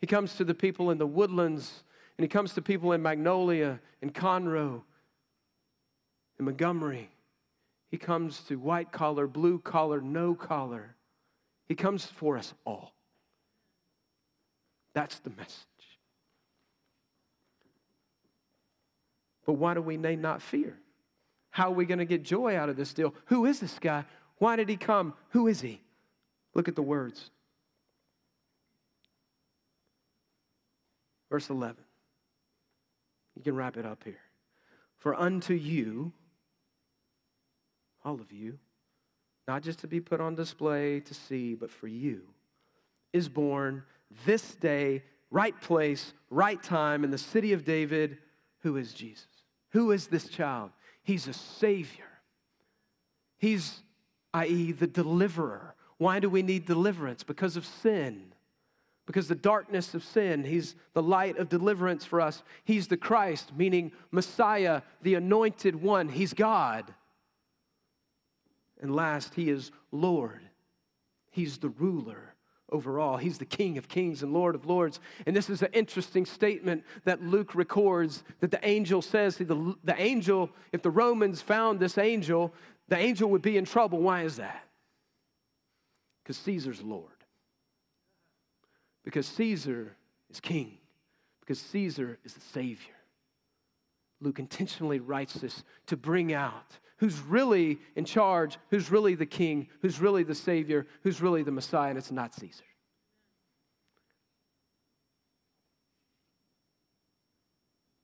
He 0.00 0.06
comes 0.06 0.34
to 0.36 0.44
the 0.44 0.54
people 0.54 0.90
in 0.90 0.98
the 0.98 1.06
woodlands 1.06 1.84
and 2.18 2.24
he 2.24 2.28
comes 2.28 2.54
to 2.54 2.62
people 2.62 2.92
in 2.92 3.02
Magnolia 3.02 3.80
and 4.00 4.14
Conroe 4.14 4.82
and 6.38 6.46
Montgomery 6.46 7.10
he 7.92 7.98
comes 7.98 8.40
to 8.44 8.56
white 8.56 8.90
collar, 8.90 9.26
blue 9.26 9.58
collar, 9.58 10.00
no 10.00 10.34
collar. 10.34 10.96
He 11.68 11.74
comes 11.74 12.06
for 12.06 12.38
us 12.38 12.54
all. 12.64 12.94
That's 14.94 15.18
the 15.18 15.28
message. 15.28 15.66
But 19.44 19.54
why 19.54 19.74
do 19.74 19.82
we 19.82 19.96
not 19.96 20.42
fear? 20.42 20.78
How 21.50 21.68
are 21.68 21.74
we 21.74 21.84
going 21.84 21.98
to 21.98 22.04
get 22.04 22.22
joy 22.22 22.56
out 22.56 22.68
of 22.68 22.76
this 22.76 22.94
deal? 22.94 23.14
Who 23.26 23.46
is 23.46 23.60
this 23.60 23.78
guy? 23.78 24.04
Why 24.38 24.56
did 24.56 24.68
he 24.68 24.76
come? 24.76 25.14
Who 25.30 25.48
is 25.48 25.60
he? 25.60 25.80
Look 26.54 26.68
at 26.68 26.76
the 26.76 26.82
words. 26.82 27.30
Verse 31.30 31.48
11. 31.50 31.82
You 33.36 33.42
can 33.42 33.56
wrap 33.56 33.76
it 33.76 33.86
up 33.86 34.02
here. 34.04 34.20
For 34.98 35.14
unto 35.14 35.54
you 35.54 36.12
all 38.04 38.20
of 38.20 38.32
you, 38.32 38.58
not 39.48 39.62
just 39.62 39.80
to 39.80 39.86
be 39.86 40.00
put 40.00 40.20
on 40.20 40.34
display 40.34 41.00
to 41.00 41.14
see, 41.14 41.54
but 41.54 41.70
for 41.70 41.88
you, 41.88 42.22
is 43.12 43.28
born 43.28 43.82
this 44.24 44.54
day, 44.54 45.02
right 45.30 45.58
place, 45.60 46.12
right 46.30 46.62
time, 46.62 47.04
in 47.04 47.10
the 47.10 47.18
city 47.18 47.52
of 47.52 47.64
David. 47.64 48.18
Who 48.60 48.76
is 48.76 48.92
Jesus? 48.92 49.26
Who 49.72 49.90
is 49.90 50.06
this 50.06 50.28
child? 50.28 50.70
He's 51.02 51.28
a 51.28 51.32
Savior. 51.32 52.04
He's, 53.38 53.80
i.e., 54.32 54.72
the 54.72 54.86
deliverer. 54.86 55.74
Why 55.98 56.20
do 56.20 56.30
we 56.30 56.42
need 56.42 56.66
deliverance? 56.66 57.22
Because 57.22 57.56
of 57.56 57.66
sin. 57.66 58.32
because 59.06 59.28
the 59.28 59.34
darkness 59.34 59.94
of 59.94 60.04
sin, 60.04 60.44
he's 60.44 60.74
the 60.94 61.02
light 61.02 61.36
of 61.38 61.48
deliverance 61.48 62.04
for 62.04 62.20
us. 62.20 62.42
He's 62.64 62.86
the 62.86 62.96
Christ, 62.96 63.52
meaning 63.56 63.92
Messiah, 64.10 64.82
the 65.02 65.14
anointed 65.14 65.76
one. 65.82 66.08
He's 66.08 66.32
God. 66.32 66.94
And 68.80 68.94
last, 68.94 69.34
he 69.34 69.50
is 69.50 69.70
Lord. 69.90 70.40
He's 71.30 71.58
the 71.58 71.68
ruler 71.68 72.31
over 72.72 72.98
all. 72.98 73.16
He's 73.16 73.38
the 73.38 73.44
King 73.44 73.78
of 73.78 73.88
kings 73.88 74.22
and 74.24 74.32
Lord 74.32 74.56
of 74.56 74.66
lords. 74.66 74.98
And 75.26 75.36
this 75.36 75.48
is 75.48 75.62
an 75.62 75.70
interesting 75.72 76.26
statement 76.26 76.82
that 77.04 77.22
Luke 77.22 77.54
records 77.54 78.24
that 78.40 78.50
the 78.50 78.66
angel 78.66 79.02
says, 79.02 79.36
the, 79.36 79.76
the 79.84 80.00
angel, 80.00 80.50
if 80.72 80.82
the 80.82 80.90
Romans 80.90 81.40
found 81.40 81.78
this 81.78 81.98
angel, 81.98 82.52
the 82.88 82.96
angel 82.96 83.30
would 83.30 83.42
be 83.42 83.56
in 83.56 83.64
trouble. 83.64 84.00
Why 84.00 84.22
is 84.22 84.36
that? 84.36 84.64
Because 86.24 86.38
Caesar's 86.38 86.82
Lord 86.82 87.12
because 89.04 89.26
Caesar 89.26 89.96
is 90.30 90.40
king, 90.40 90.78
because 91.40 91.60
Caesar 91.60 92.18
is 92.24 92.34
the 92.34 92.40
Savior. 92.40 92.94
Luke 94.22 94.38
intentionally 94.38 95.00
writes 95.00 95.34
this 95.34 95.64
to 95.86 95.96
bring 95.96 96.32
out 96.32 96.78
who's 96.98 97.20
really 97.20 97.80
in 97.96 98.04
charge, 98.04 98.58
who's 98.70 98.90
really 98.90 99.16
the 99.16 99.26
king, 99.26 99.68
who's 99.80 100.00
really 100.00 100.22
the 100.22 100.34
Savior, 100.34 100.86
who's 101.02 101.20
really 101.20 101.42
the 101.42 101.50
Messiah, 101.50 101.90
and 101.90 101.98
it's 101.98 102.12
not 102.12 102.32
Caesar. 102.34 102.64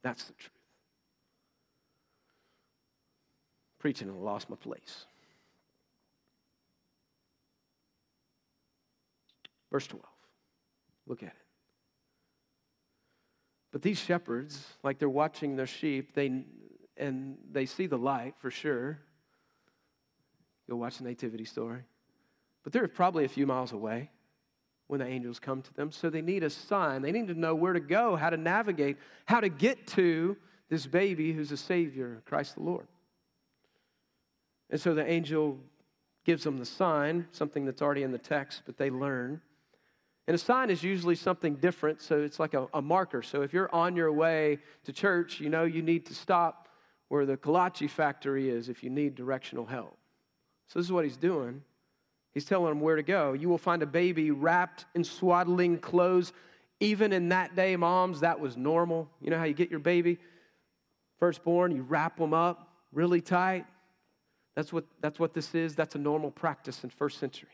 That's 0.02 0.24
the 0.24 0.32
truth. 0.32 0.50
Preaching 3.78 4.08
and 4.08 4.18
I 4.18 4.20
lost 4.20 4.50
my 4.50 4.56
place. 4.56 5.06
Verse 9.70 9.86
12. 9.86 10.04
Look 11.06 11.22
at 11.22 11.28
it. 11.28 11.47
But 13.70 13.82
these 13.82 13.98
shepherds, 13.98 14.64
like 14.82 14.98
they're 14.98 15.08
watching 15.08 15.56
their 15.56 15.66
sheep, 15.66 16.14
they 16.14 16.44
and 16.96 17.38
they 17.52 17.66
see 17.66 17.86
the 17.86 17.98
light 17.98 18.34
for 18.38 18.50
sure. 18.50 18.98
Go 20.68 20.76
watch 20.76 20.98
the 20.98 21.04
nativity 21.04 21.44
story. 21.44 21.82
But 22.64 22.72
they're 22.72 22.88
probably 22.88 23.24
a 23.24 23.28
few 23.28 23.46
miles 23.46 23.72
away 23.72 24.10
when 24.88 25.00
the 25.00 25.06
angels 25.06 25.38
come 25.38 25.62
to 25.62 25.74
them. 25.74 25.92
So 25.92 26.10
they 26.10 26.22
need 26.22 26.42
a 26.42 26.50
sign. 26.50 27.02
They 27.02 27.12
need 27.12 27.28
to 27.28 27.34
know 27.34 27.54
where 27.54 27.72
to 27.72 27.80
go, 27.80 28.16
how 28.16 28.30
to 28.30 28.36
navigate, 28.36 28.96
how 29.26 29.40
to 29.40 29.48
get 29.48 29.86
to 29.88 30.36
this 30.68 30.86
baby 30.86 31.32
who's 31.32 31.52
a 31.52 31.56
Savior, 31.56 32.22
Christ 32.26 32.56
the 32.56 32.62
Lord. 32.62 32.86
And 34.70 34.80
so 34.80 34.94
the 34.94 35.08
angel 35.08 35.58
gives 36.24 36.44
them 36.44 36.58
the 36.58 36.66
sign, 36.66 37.26
something 37.32 37.64
that's 37.64 37.80
already 37.80 38.02
in 38.02 38.12
the 38.12 38.18
text, 38.18 38.62
but 38.66 38.76
they 38.76 38.90
learn. 38.90 39.40
And 40.28 40.34
a 40.34 40.38
sign 40.38 40.68
is 40.68 40.82
usually 40.82 41.14
something 41.14 41.54
different, 41.54 42.02
so 42.02 42.20
it's 42.20 42.38
like 42.38 42.52
a, 42.52 42.68
a, 42.74 42.82
marker. 42.82 43.22
So 43.22 43.40
if 43.40 43.54
you're 43.54 43.74
on 43.74 43.96
your 43.96 44.12
way 44.12 44.58
to 44.84 44.92
church, 44.92 45.40
you 45.40 45.48
know 45.48 45.64
you 45.64 45.80
need 45.80 46.04
to 46.06 46.14
stop 46.14 46.68
where 47.08 47.24
the 47.24 47.38
kolache 47.38 47.88
factory 47.88 48.50
is 48.50 48.68
if 48.68 48.84
you 48.84 48.90
need 48.90 49.14
directional 49.14 49.64
help. 49.64 49.96
So 50.66 50.78
this 50.78 50.84
is 50.84 50.92
what 50.92 51.04
he's 51.04 51.16
doing. 51.16 51.62
He's 52.34 52.44
telling 52.44 52.68
them 52.68 52.80
where 52.80 52.96
to 52.96 53.02
go. 53.02 53.32
You 53.32 53.48
will 53.48 53.56
find 53.56 53.82
a 53.82 53.86
baby 53.86 54.30
wrapped 54.30 54.84
in 54.94 55.02
swaddling 55.02 55.78
clothes. 55.78 56.34
Even 56.78 57.14
in 57.14 57.30
that 57.30 57.56
day, 57.56 57.74
moms, 57.74 58.20
that 58.20 58.38
was 58.38 58.54
normal. 58.54 59.08
You 59.22 59.30
know 59.30 59.38
how 59.38 59.44
you 59.44 59.54
get 59.54 59.70
your 59.70 59.80
baby 59.80 60.18
firstborn, 61.18 61.74
you 61.74 61.82
wrap 61.82 62.18
them 62.18 62.34
up 62.34 62.68
really 62.92 63.22
tight. 63.22 63.64
That's 64.54 64.74
what, 64.74 64.84
that's 65.00 65.18
what 65.18 65.32
this 65.32 65.54
is. 65.54 65.74
That's 65.74 65.94
a 65.94 65.98
normal 65.98 66.30
practice 66.30 66.84
in 66.84 66.90
first 66.90 67.18
century. 67.18 67.48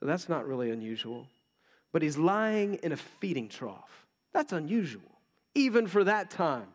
So 0.00 0.06
that's 0.06 0.28
not 0.28 0.46
really 0.46 0.70
unusual. 0.70 1.26
But 1.92 2.02
he's 2.02 2.18
lying 2.18 2.74
in 2.82 2.92
a 2.92 2.96
feeding 2.96 3.48
trough. 3.48 4.06
That's 4.32 4.52
unusual, 4.52 5.20
even 5.54 5.86
for 5.86 6.04
that 6.04 6.30
time. 6.30 6.68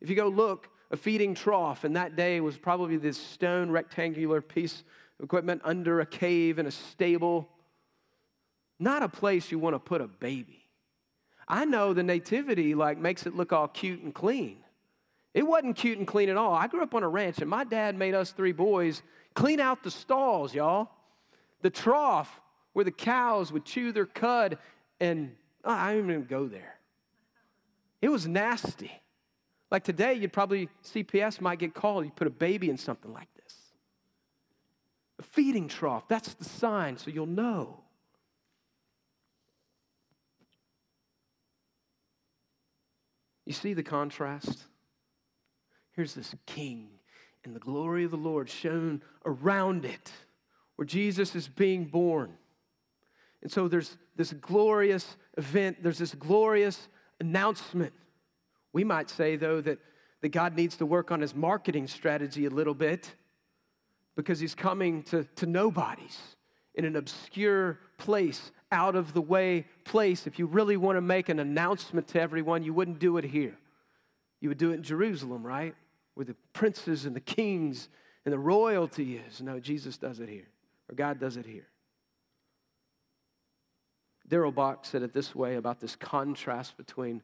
If 0.00 0.08
you 0.08 0.16
go 0.16 0.28
look, 0.28 0.68
a 0.90 0.96
feeding 0.96 1.34
trough 1.34 1.84
in 1.84 1.94
that 1.94 2.16
day 2.16 2.40
was 2.40 2.56
probably 2.58 2.96
this 2.96 3.18
stone 3.18 3.70
rectangular 3.70 4.40
piece 4.40 4.84
of 5.18 5.24
equipment 5.24 5.62
under 5.64 6.00
a 6.00 6.06
cave 6.06 6.58
in 6.58 6.66
a 6.66 6.70
stable. 6.70 7.48
Not 8.78 9.02
a 9.02 9.08
place 9.08 9.50
you 9.50 9.58
want 9.58 9.74
to 9.74 9.78
put 9.78 10.00
a 10.00 10.06
baby. 10.06 10.66
I 11.48 11.64
know 11.64 11.92
the 11.92 12.02
nativity 12.02 12.74
like 12.74 12.98
makes 12.98 13.26
it 13.26 13.34
look 13.34 13.52
all 13.52 13.68
cute 13.68 14.02
and 14.02 14.14
clean. 14.14 14.58
It 15.34 15.46
wasn't 15.46 15.76
cute 15.76 15.98
and 15.98 16.06
clean 16.06 16.28
at 16.28 16.36
all. 16.36 16.54
I 16.54 16.66
grew 16.66 16.82
up 16.82 16.94
on 16.94 17.02
a 17.02 17.08
ranch 17.08 17.38
and 17.38 17.48
my 17.48 17.64
dad 17.64 17.96
made 17.96 18.14
us 18.14 18.32
three 18.32 18.52
boys 18.52 19.02
clean 19.34 19.60
out 19.60 19.82
the 19.82 19.90
stalls, 19.90 20.54
y'all. 20.54 20.90
The 21.62 21.70
trough 21.70 22.40
where 22.72 22.84
the 22.84 22.90
cows 22.90 23.52
would 23.52 23.64
chew 23.64 23.92
their 23.92 24.06
cud, 24.06 24.58
and 25.00 25.34
oh, 25.64 25.70
I 25.70 25.94
didn't 25.94 26.10
even 26.10 26.24
go 26.24 26.46
there. 26.46 26.78
It 28.00 28.08
was 28.08 28.26
nasty. 28.26 28.90
Like 29.70 29.84
today, 29.84 30.14
you'd 30.14 30.32
probably, 30.32 30.68
CPS 30.84 31.40
might 31.40 31.58
get 31.58 31.74
called, 31.74 32.04
you 32.04 32.10
put 32.10 32.26
a 32.26 32.30
baby 32.30 32.68
in 32.68 32.76
something 32.76 33.12
like 33.12 33.28
this. 33.36 33.56
A 35.18 35.22
feeding 35.22 35.68
trough, 35.68 36.08
that's 36.08 36.34
the 36.34 36.44
sign, 36.44 36.98
so 36.98 37.10
you'll 37.10 37.26
know. 37.26 37.80
You 43.46 43.52
see 43.52 43.74
the 43.74 43.82
contrast? 43.82 44.64
Here's 45.92 46.14
this 46.14 46.34
king, 46.46 46.88
and 47.44 47.54
the 47.54 47.60
glory 47.60 48.04
of 48.04 48.10
the 48.10 48.16
Lord 48.16 48.48
shone 48.48 49.02
around 49.26 49.84
it, 49.84 50.10
where 50.76 50.86
Jesus 50.86 51.34
is 51.34 51.48
being 51.48 51.84
born. 51.84 52.32
And 53.42 53.50
so 53.50 53.68
there's 53.68 53.96
this 54.16 54.32
glorious 54.32 55.16
event, 55.36 55.82
there's 55.82 55.98
this 55.98 56.14
glorious 56.14 56.88
announcement. 57.20 57.92
We 58.72 58.84
might 58.84 59.10
say, 59.10 59.36
though, 59.36 59.60
that, 59.60 59.78
that 60.20 60.28
God 60.30 60.56
needs 60.56 60.76
to 60.76 60.86
work 60.86 61.10
on 61.10 61.20
his 61.20 61.34
marketing 61.34 61.88
strategy 61.88 62.46
a 62.46 62.50
little 62.50 62.74
bit 62.74 63.12
because 64.16 64.38
he's 64.38 64.54
coming 64.54 65.02
to, 65.04 65.24
to 65.36 65.46
nobodies 65.46 66.18
in 66.74 66.84
an 66.84 66.96
obscure 66.96 67.78
place, 67.98 68.52
out 68.70 68.94
of 68.94 69.12
the 69.12 69.20
way 69.20 69.66
place. 69.84 70.26
If 70.26 70.38
you 70.38 70.46
really 70.46 70.76
want 70.76 70.96
to 70.96 71.02
make 71.02 71.28
an 71.28 71.38
announcement 71.38 72.08
to 72.08 72.20
everyone, 72.20 72.62
you 72.62 72.72
wouldn't 72.72 72.98
do 72.98 73.18
it 73.18 73.24
here. 73.24 73.56
You 74.40 74.48
would 74.48 74.58
do 74.58 74.70
it 74.70 74.74
in 74.74 74.82
Jerusalem, 74.82 75.46
right? 75.46 75.74
Where 76.14 76.24
the 76.24 76.36
princes 76.52 77.04
and 77.04 77.14
the 77.14 77.20
kings 77.20 77.88
and 78.24 78.32
the 78.32 78.38
royalty 78.38 79.16
is. 79.16 79.40
No, 79.40 79.60
Jesus 79.60 79.98
does 79.98 80.20
it 80.20 80.28
here, 80.28 80.48
or 80.88 80.94
God 80.94 81.20
does 81.20 81.36
it 81.36 81.46
here. 81.46 81.66
Darrell 84.32 84.50
Bock 84.50 84.86
said 84.86 85.02
it 85.02 85.12
this 85.12 85.34
way 85.34 85.56
about 85.56 85.78
this 85.78 85.94
contrast 85.94 86.78
between 86.78 87.20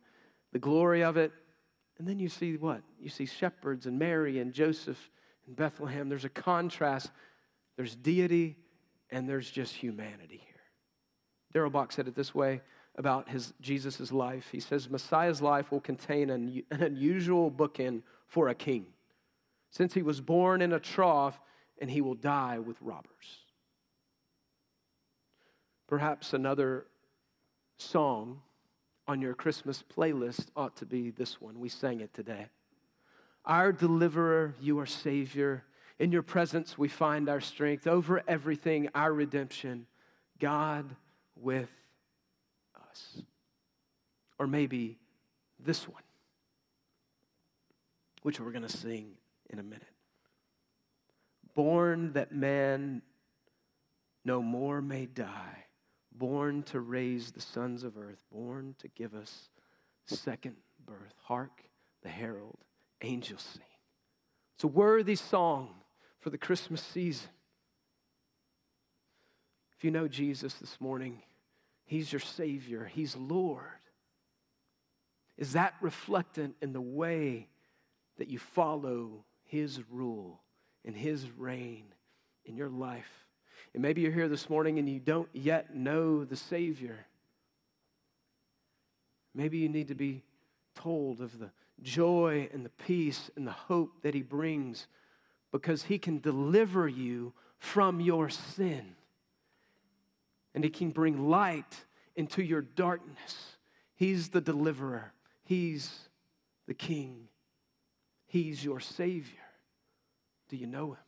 the 0.53 0.59
glory 0.59 1.03
of 1.03 1.16
it, 1.16 1.33
and 1.99 2.07
then 2.07 2.18
you 2.18 2.29
see 2.29 2.59
what? 2.59 2.83
You 3.01 3.09
see 3.09 3.25
shepherds 3.25 3.87
and 3.87 3.99
Mary 3.99 4.40
and 4.40 4.53
Joseph 4.53 5.09
in 5.47 5.55
Bethlehem. 5.55 6.11
There's 6.11 6.27
a 6.27 6.29
contrast. 6.29 7.11
There's 7.79 7.97
deity 7.97 8.57
and 9.09 9.27
there's 9.27 9.51
just 9.51 9.73
humanity 9.75 10.42
here. 10.44 10.61
Darrell 11.55 11.71
Bock 11.71 11.92
said 11.92 12.09
it 12.09 12.14
this 12.14 12.35
way 12.35 12.61
about 12.97 13.27
his 13.27 13.55
Jesus' 13.62 14.12
life. 14.12 14.51
He 14.53 14.61
says, 14.61 14.90
Messiah's 14.90 15.40
life 15.40 15.73
will 15.73 15.81
contain 15.81 16.29
an, 16.29 16.62
an 16.71 16.83
unusual 16.83 17.51
bookend 17.51 18.03
for 18.27 18.49
a 18.49 18.55
king, 18.55 18.85
since 19.71 19.94
he 19.94 20.03
was 20.03 20.21
born 20.21 20.61
in 20.61 20.75
a 20.75 20.79
trough 20.79 21.40
and 21.81 21.90
he 21.90 22.03
will 22.03 22.16
die 22.16 22.59
with 22.59 22.77
robbers. 22.83 23.47
Perhaps 25.88 26.35
another 26.35 26.85
song 27.79 28.41
on 29.07 29.23
your 29.23 29.35
Christmas 29.35 29.83
playlist 29.83 30.47
ought 30.55 30.77
to 30.77 30.87
be 30.87 31.11
this 31.11 31.41
one. 31.41 31.59
We 31.59 31.69
sang 31.69 32.01
it 32.01 32.12
today. 32.12 32.47
Our 33.45 33.73
deliverer, 33.73 34.55
you 34.61 34.79
are 34.81 34.87
Savior. 34.87 35.64
In 35.99 36.12
your 36.12 36.23
presence 36.23 36.77
we 36.77 36.88
find 36.88 37.29
our 37.29 37.41
strength. 37.41 37.87
Over 37.87 38.23
everything, 38.29 38.88
our 38.95 39.12
redemption. 39.12 39.87
God 40.38 40.85
with 41.37 41.71
us. 42.91 43.23
Or 44.39 44.47
maybe 44.47 44.99
this 45.59 45.89
one, 45.89 46.03
which 48.22 48.39
we're 48.39 48.53
going 48.53 48.66
to 48.66 48.76
sing 48.76 49.12
in 49.51 49.59
a 49.59 49.62
minute. 49.62 49.83
Born 51.55 52.12
that 52.12 52.33
man 52.33 53.03
no 54.24 54.43
more 54.43 54.83
may 54.83 55.07
die 55.07 55.64
born 56.19 56.62
to 56.64 56.81
raise 56.81 57.31
the 57.31 57.41
sons 57.41 57.85
of 57.85 57.97
earth, 57.97 58.23
born 58.33 58.75
to 58.79 58.89
give 58.89 59.14
us 59.14 59.49
second 60.07 60.57
birth. 60.85 61.14
Hark, 61.25 61.64
the 62.03 62.09
herald, 62.09 62.59
angels 63.03 63.43
sing. 63.55 63.62
It's 64.57 64.64
a 64.64 64.69
worthy 64.69 65.16
song 65.16 65.71
for 66.21 66.31
the 66.31 66.39
Christmas 66.39 66.83
season. 66.83 67.29
If 69.77 69.85
you 69.85 69.91
know 69.91 70.09
Jesus 70.09 70.55
this 70.55 70.81
morning, 70.81 71.23
He's 71.85 72.12
your 72.12 72.21
Savior, 72.21 72.91
He's 72.93 73.16
Lord. 73.16 73.62
Is 75.37 75.53
that 75.53 75.75
reflected 75.81 76.55
in 76.61 76.73
the 76.73 76.81
way 76.81 77.49
that 78.19 78.29
you 78.29 78.41
follow 78.41 79.25
His 79.45 79.81
rule 79.89 80.43
and 80.85 80.97
His 80.97 81.31
reign 81.31 81.85
in 82.45 82.57
your 82.57 82.69
life? 82.69 83.28
And 83.74 83.82
maybe 83.82 84.00
you're 84.00 84.12
here 84.12 84.28
this 84.28 84.48
morning 84.48 84.78
and 84.78 84.88
you 84.88 85.00
don't 85.00 85.28
yet 85.32 85.74
know 85.74 86.24
the 86.24 86.36
Savior. 86.36 87.06
Maybe 89.34 89.59
you 89.59 89.68
need 89.68 89.88
to 89.88 89.94
be 89.94 90.22
told 90.74 91.20
of 91.20 91.38
the 91.38 91.50
joy 91.82 92.48
and 92.52 92.64
the 92.64 92.70
peace 92.70 93.30
and 93.36 93.46
the 93.46 93.52
hope 93.52 94.02
that 94.02 94.14
He 94.14 94.22
brings 94.22 94.86
because 95.52 95.82
He 95.82 95.98
can 95.98 96.20
deliver 96.20 96.88
you 96.88 97.32
from 97.59 98.00
your 98.00 98.28
sin. 98.28 98.96
And 100.54 100.64
He 100.64 100.70
can 100.70 100.90
bring 100.90 101.28
light 101.28 101.84
into 102.16 102.42
your 102.42 102.62
darkness. 102.62 103.56
He's 103.94 104.30
the 104.30 104.40
deliverer, 104.40 105.12
He's 105.44 106.09
the 106.66 106.74
King, 106.74 107.28
He's 108.26 108.64
your 108.64 108.80
Savior. 108.80 109.34
Do 110.48 110.56
you 110.56 110.66
know 110.66 110.92
Him? 110.92 111.07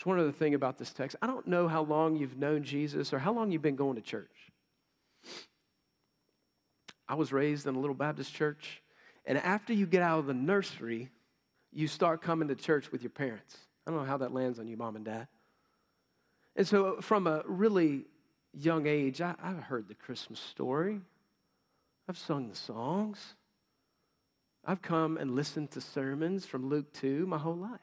It's 0.00 0.06
one 0.06 0.18
other 0.18 0.32
thing 0.32 0.54
about 0.54 0.78
this 0.78 0.94
text. 0.94 1.14
I 1.20 1.26
don't 1.26 1.46
know 1.46 1.68
how 1.68 1.82
long 1.82 2.16
you've 2.16 2.38
known 2.38 2.62
Jesus 2.62 3.12
or 3.12 3.18
how 3.18 3.34
long 3.34 3.52
you've 3.52 3.60
been 3.60 3.76
going 3.76 3.96
to 3.96 4.00
church. 4.00 4.50
I 7.06 7.16
was 7.16 7.34
raised 7.34 7.66
in 7.66 7.74
a 7.74 7.78
little 7.78 7.94
Baptist 7.94 8.32
church, 8.32 8.80
and 9.26 9.36
after 9.36 9.74
you 9.74 9.84
get 9.84 10.00
out 10.00 10.18
of 10.20 10.24
the 10.24 10.32
nursery, 10.32 11.10
you 11.70 11.86
start 11.86 12.22
coming 12.22 12.48
to 12.48 12.54
church 12.54 12.90
with 12.90 13.02
your 13.02 13.10
parents. 13.10 13.54
I 13.86 13.90
don't 13.90 14.00
know 14.00 14.06
how 14.06 14.16
that 14.16 14.32
lands 14.32 14.58
on 14.58 14.68
you, 14.68 14.78
mom 14.78 14.96
and 14.96 15.04
dad. 15.04 15.28
And 16.56 16.66
so, 16.66 17.02
from 17.02 17.26
a 17.26 17.42
really 17.44 18.06
young 18.54 18.86
age, 18.86 19.20
I, 19.20 19.34
have 19.42 19.64
heard 19.64 19.86
the 19.86 19.94
Christmas 19.94 20.40
story, 20.40 21.02
I've 22.08 22.16
sung 22.16 22.48
the 22.48 22.56
songs, 22.56 23.34
I've 24.64 24.80
come 24.80 25.18
and 25.18 25.36
listened 25.36 25.72
to 25.72 25.82
sermons 25.82 26.46
from 26.46 26.70
Luke 26.70 26.90
2 26.94 27.26
my 27.26 27.36
whole 27.36 27.54
life. 27.54 27.80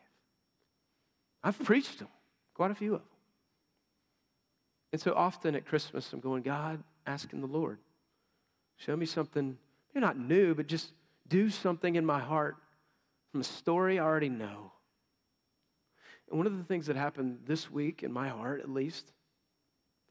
I've 1.47 1.57
preached 1.59 1.99
them, 1.99 2.09
quite 2.55 2.71
a 2.71 2.75
few 2.75 2.95
of 2.95 2.99
them. 2.99 3.09
And 4.91 4.99
so 4.99 5.13
often 5.13 5.55
at 5.55 5.65
Christmas, 5.65 6.11
I'm 6.11 6.19
going, 6.19 6.43
God, 6.43 6.83
asking 7.05 7.39
the 7.39 7.47
Lord, 7.47 7.77
show 8.75 8.97
me 8.97 9.05
something, 9.05 9.57
maybe 9.93 10.05
not 10.05 10.19
new, 10.19 10.53
but 10.53 10.67
just 10.67 10.91
do 11.29 11.49
something 11.49 11.95
in 11.95 12.05
my 12.05 12.19
heart 12.19 12.57
from 13.31 13.39
a 13.39 13.45
story 13.45 13.97
I 13.97 14.03
already 14.03 14.27
know. 14.27 14.73
And 16.29 16.37
one 16.37 16.47
of 16.47 16.57
the 16.57 16.65
things 16.65 16.87
that 16.87 16.97
happened 16.97 17.39
this 17.45 17.71
week, 17.71 18.03
in 18.03 18.11
my 18.11 18.27
heart 18.27 18.59
at 18.59 18.69
least, 18.69 19.13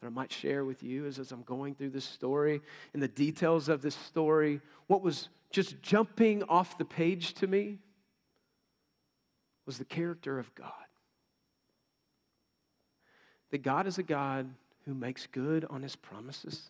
that 0.00 0.06
I 0.06 0.10
might 0.10 0.32
share 0.32 0.64
with 0.64 0.82
you 0.82 1.04
is 1.04 1.18
as 1.18 1.32
I'm 1.32 1.42
going 1.42 1.74
through 1.74 1.90
this 1.90 2.06
story 2.06 2.62
and 2.94 3.02
the 3.02 3.08
details 3.08 3.68
of 3.68 3.82
this 3.82 3.94
story, 3.94 4.62
what 4.86 5.02
was 5.02 5.28
just 5.50 5.82
jumping 5.82 6.44
off 6.44 6.78
the 6.78 6.86
page 6.86 7.34
to 7.34 7.46
me 7.46 7.80
was 9.66 9.76
the 9.76 9.84
character 9.84 10.38
of 10.38 10.54
God. 10.54 10.85
That 13.56 13.62
God 13.62 13.86
is 13.86 13.96
a 13.96 14.02
God 14.02 14.50
who 14.84 14.92
makes 14.92 15.26
good 15.28 15.64
on 15.70 15.82
his 15.82 15.96
promises. 15.96 16.68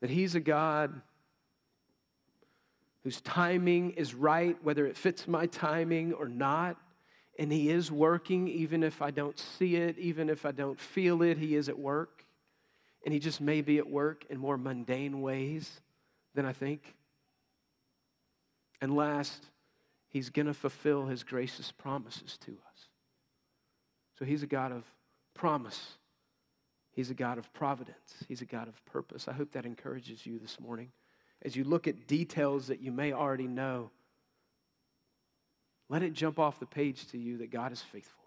That 0.00 0.10
he's 0.10 0.36
a 0.36 0.40
God 0.40 1.02
whose 3.02 3.20
timing 3.22 3.90
is 3.94 4.14
right, 4.14 4.56
whether 4.62 4.86
it 4.86 4.96
fits 4.96 5.26
my 5.26 5.46
timing 5.46 6.12
or 6.12 6.28
not. 6.28 6.76
And 7.36 7.50
He 7.50 7.68
is 7.68 7.90
working, 7.90 8.46
even 8.46 8.84
if 8.84 9.02
I 9.02 9.10
don't 9.10 9.36
see 9.36 9.74
it, 9.74 9.98
even 9.98 10.30
if 10.30 10.46
I 10.46 10.52
don't 10.52 10.78
feel 10.78 11.20
it, 11.22 11.36
He 11.36 11.56
is 11.56 11.68
at 11.68 11.76
work. 11.76 12.24
And 13.04 13.12
He 13.12 13.18
just 13.18 13.40
may 13.40 13.62
be 13.62 13.78
at 13.78 13.90
work 13.90 14.24
in 14.30 14.38
more 14.38 14.56
mundane 14.56 15.20
ways 15.20 15.80
than 16.36 16.46
I 16.46 16.52
think. 16.52 16.94
And 18.80 18.94
last, 18.94 19.46
He's 20.10 20.30
going 20.30 20.46
to 20.46 20.54
fulfill 20.54 21.06
His 21.06 21.24
gracious 21.24 21.72
promises 21.72 22.38
to 22.44 22.52
us. 22.52 22.65
So 24.18 24.24
He's 24.24 24.42
a 24.42 24.46
God 24.46 24.72
of 24.72 24.84
promise. 25.34 25.96
He's 26.92 27.10
a 27.10 27.14
God 27.14 27.36
of 27.36 27.52
providence. 27.52 28.24
He's 28.26 28.40
a 28.40 28.46
God 28.46 28.68
of 28.68 28.84
purpose. 28.86 29.28
I 29.28 29.32
hope 29.32 29.52
that 29.52 29.66
encourages 29.66 30.24
you 30.24 30.38
this 30.38 30.58
morning 30.58 30.90
as 31.42 31.54
you 31.54 31.64
look 31.64 31.86
at 31.86 32.06
details 32.06 32.68
that 32.68 32.80
you 32.80 32.90
may 32.90 33.12
already 33.12 33.46
know 33.46 33.90
let 35.88 36.02
it 36.02 36.14
jump 36.14 36.38
off 36.38 36.58
the 36.58 36.66
page 36.66 37.06
to 37.08 37.18
you 37.18 37.38
that 37.38 37.50
God 37.50 37.72
is 37.72 37.80
faithful. 37.80 38.24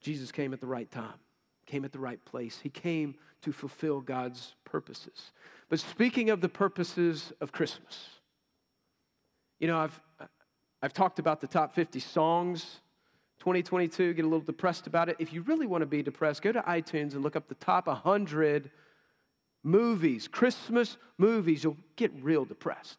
Jesus 0.00 0.30
came 0.30 0.52
at 0.52 0.60
the 0.60 0.66
right 0.66 0.90
time, 0.90 1.18
came 1.66 1.84
at 1.84 1.92
the 1.92 1.98
right 1.98 2.24
place. 2.24 2.60
He 2.62 2.70
came 2.70 3.16
to 3.42 3.52
fulfill 3.52 4.00
God's 4.00 4.54
purposes. 4.64 5.32
But 5.68 5.80
speaking 5.80 6.30
of 6.30 6.40
the 6.40 6.48
purposes 6.48 7.32
of 7.40 7.52
Christmas, 7.52 8.08
you 9.58 9.66
know, 9.66 9.78
I've, 9.78 10.00
I've 10.82 10.92
talked 10.92 11.18
about 11.18 11.40
the 11.40 11.46
top 11.46 11.74
50 11.74 12.00
songs 12.00 12.80
2022, 13.38 14.14
get 14.14 14.24
a 14.24 14.28
little 14.28 14.40
depressed 14.40 14.86
about 14.86 15.08
it. 15.08 15.16
If 15.18 15.32
you 15.32 15.42
really 15.42 15.66
want 15.66 15.82
to 15.82 15.86
be 15.86 16.02
depressed, 16.02 16.42
go 16.42 16.52
to 16.52 16.62
iTunes 16.62 17.12
and 17.12 17.22
look 17.22 17.36
up 17.36 17.48
the 17.48 17.54
top 17.56 17.86
100 17.86 18.70
movies, 19.62 20.26
Christmas 20.26 20.96
movies, 21.18 21.62
you'll 21.62 21.76
get 21.96 22.12
real 22.22 22.44
depressed. 22.44 22.98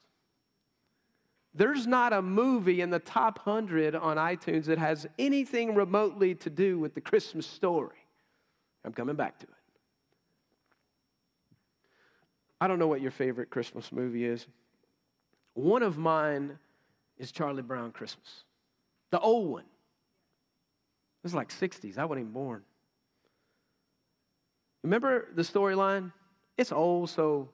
There's 1.54 1.88
not 1.88 2.14
a 2.14 2.22
movie 2.22 2.82
in 2.82 2.92
the 2.92 3.00
top 3.00 3.40
100 3.46 3.96
on 3.96 4.18
iTunes 4.18 4.66
that 4.66 4.78
has 4.78 5.08
anything 5.18 5.74
remotely 5.74 6.36
to 6.36 6.50
do 6.50 6.78
with 6.78 6.94
the 6.94 7.02
Christmas 7.02 7.48
story. 7.48 7.98
I'm 8.86 8.94
coming 8.94 9.16
back 9.16 9.40
to 9.40 9.46
it. 9.46 9.54
I 12.62 12.68
don't 12.68 12.80
know 12.80 12.88
what 12.88 13.02
your 13.02 13.12
favorite 13.12 13.50
Christmas 13.50 13.92
movie 13.92 14.26
is. 14.26 14.46
One 15.56 15.84
of 15.84 15.98
mine 15.98 16.60
is 17.18 17.32
Charlie 17.32 17.62
Brown 17.62 17.92
Christmas, 17.92 18.44
the 19.12 19.20
old 19.20 19.50
one. 19.50 19.64
It 19.64 21.24
was 21.24 21.34
like 21.34 21.50
60s. 21.50 21.98
I 21.98 22.06
wasn't 22.06 22.22
even 22.22 22.34
born. 22.34 22.62
Remember 24.84 25.28
the 25.36 25.42
storyline? 25.42 26.14
It's 26.58 26.72
old, 26.72 27.10
so 27.10 27.50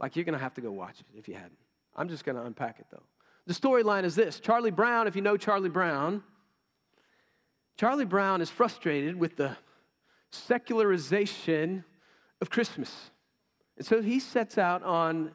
like 0.00 0.16
you're 0.16 0.24
going 0.24 0.36
to 0.36 0.42
have 0.42 0.54
to 0.54 0.60
go 0.60 0.72
watch 0.72 1.00
it 1.00 1.06
if 1.16 1.28
you 1.28 1.34
hadn't. 1.34 1.58
I'm 1.94 2.08
just 2.08 2.24
going 2.24 2.36
to 2.36 2.42
unpack 2.42 2.80
it 2.80 2.86
though. 2.90 3.02
The 3.46 3.54
storyline 3.54 4.04
is 4.04 4.14
this 4.14 4.40
Charlie 4.40 4.70
Brown, 4.70 5.06
if 5.06 5.16
you 5.16 5.22
know 5.22 5.36
Charlie 5.36 5.68
Brown, 5.68 6.22
Charlie 7.76 8.04
Brown 8.04 8.40
is 8.40 8.50
frustrated 8.50 9.16
with 9.16 9.36
the 9.36 9.56
secularization 10.30 11.84
of 12.40 12.50
Christmas. 12.50 13.10
And 13.76 13.86
so 13.86 14.02
he 14.02 14.20
sets 14.20 14.58
out 14.58 14.82
on 14.82 15.32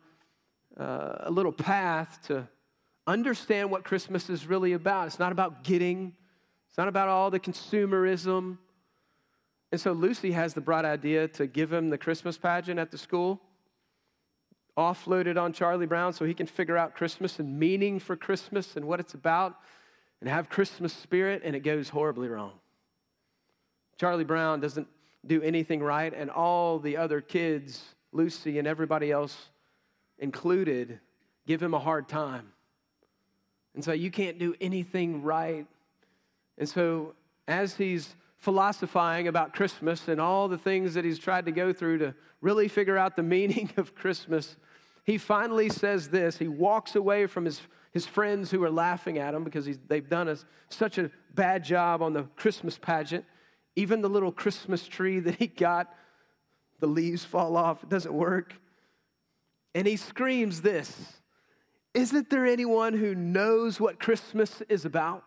uh, 0.78 1.16
a 1.20 1.32
little 1.32 1.52
path 1.52 2.20
to 2.28 2.48
understand 3.08 3.72
what 3.72 3.84
Christmas 3.84 4.30
is 4.30 4.46
really 4.46 4.74
about. 4.74 5.08
It's 5.08 5.18
not 5.18 5.32
about 5.32 5.64
getting, 5.64 6.14
it's 6.70 6.78
not 6.78 6.88
about 6.88 7.08
all 7.08 7.32
the 7.32 7.40
consumerism, 7.40 8.58
and 9.72 9.82
so 9.82 9.92
Lucy 9.92 10.32
has 10.32 10.54
the 10.54 10.62
bright 10.62 10.86
idea 10.86 11.28
to 11.30 11.48
give 11.48 11.74
him 11.74 11.90
the 11.90 11.98
Christmas 11.98 12.38
pageant 12.38 12.80
at 12.80 12.92
the 12.92 12.98
school, 12.98 13.42
offloaded 14.78 15.42
on 15.42 15.52
Charlie 15.52 15.86
Brown 15.86 16.14
so 16.14 16.24
he 16.24 16.34
can 16.34 16.48
figure 16.48 16.78
out 16.78 16.96
Christmas 16.96 17.40
and 17.40 17.60
meaning 17.60 18.00
for 18.00 18.16
Christmas 18.16 18.78
and 18.78 18.86
what 18.86 19.00
it's 19.00 19.14
about 19.14 19.56
and 20.22 20.30
have 20.30 20.50
Christmas 20.50 20.94
spirit, 20.94 21.42
and 21.44 21.56
it 21.56 21.62
goes 21.62 21.90
horribly 21.90 22.28
wrong. 22.28 22.54
Charlie 24.00 24.24
Brown 24.24 24.60
doesn't 24.60 24.88
do 25.26 25.42
anything 25.42 25.82
right, 25.82 26.14
and 26.14 26.30
all 26.30 26.80
the 26.80 26.98
other 26.98 27.22
kids, 27.22 27.84
Lucy 28.12 28.60
and 28.60 28.68
everybody 28.68 29.12
else 29.12 29.50
included, 30.18 31.00
give 31.46 31.62
him 31.62 31.74
a 31.74 31.80
hard 31.80 32.08
time. 32.08 32.54
And 33.76 33.84
so 33.84 33.92
you 33.92 34.12
can't 34.12 34.40
do 34.40 34.56
anything 34.60 35.22
right. 35.24 35.68
And 36.58 36.68
so 36.68 37.14
as 37.48 37.76
he's 37.76 38.16
philosophizing 38.38 39.28
about 39.28 39.54
Christmas 39.54 40.08
and 40.08 40.22
all 40.22 40.48
the 40.48 40.58
things 40.58 40.94
that 40.94 41.06
he's 41.06 41.20
tried 41.20 41.46
to 41.46 41.52
go 41.52 41.74
through 41.74 42.00
to 42.00 42.16
really 42.42 42.68
figure 42.68 42.98
out 42.98 43.16
the 43.16 43.24
meaning 43.24 43.70
of 43.78 43.96
Christmas, 43.96 44.58
he 45.04 45.18
finally 45.18 45.70
says 45.70 46.10
this. 46.10 46.38
He 46.38 46.48
walks 46.48 46.96
away 46.96 47.28
from 47.28 47.46
his, 47.46 47.62
his 47.92 48.06
friends 48.06 48.52
who 48.52 48.64
are 48.64 48.70
laughing 48.70 49.18
at 49.18 49.34
him 49.34 49.44
because 49.44 49.68
they've 49.88 50.10
done 50.10 50.28
a, 50.28 50.38
such 50.70 50.98
a 50.98 51.10
bad 51.34 51.64
job 51.64 52.02
on 52.02 52.14
the 52.14 52.24
Christmas 52.36 52.78
pageant. 52.78 53.26
Even 53.76 54.02
the 54.02 54.10
little 54.10 54.32
Christmas 54.32 54.88
tree 54.88 55.20
that 55.20 55.36
he 55.36 55.48
got, 55.48 55.94
the 56.80 56.88
leaves 56.88 57.24
fall 57.24 57.56
off, 57.56 57.84
it 57.84 57.90
doesn't 57.90 58.14
work. 58.14 58.54
And 59.74 59.88
he 59.88 59.98
screams 59.98 60.62
this 60.62 61.14
Isn't 61.98 62.30
there 62.30 62.46
anyone 62.46 62.94
who 62.94 63.16
knows 63.16 63.80
what 63.80 64.00
Christmas 64.00 64.62
is 64.70 64.86
about? 64.86 65.24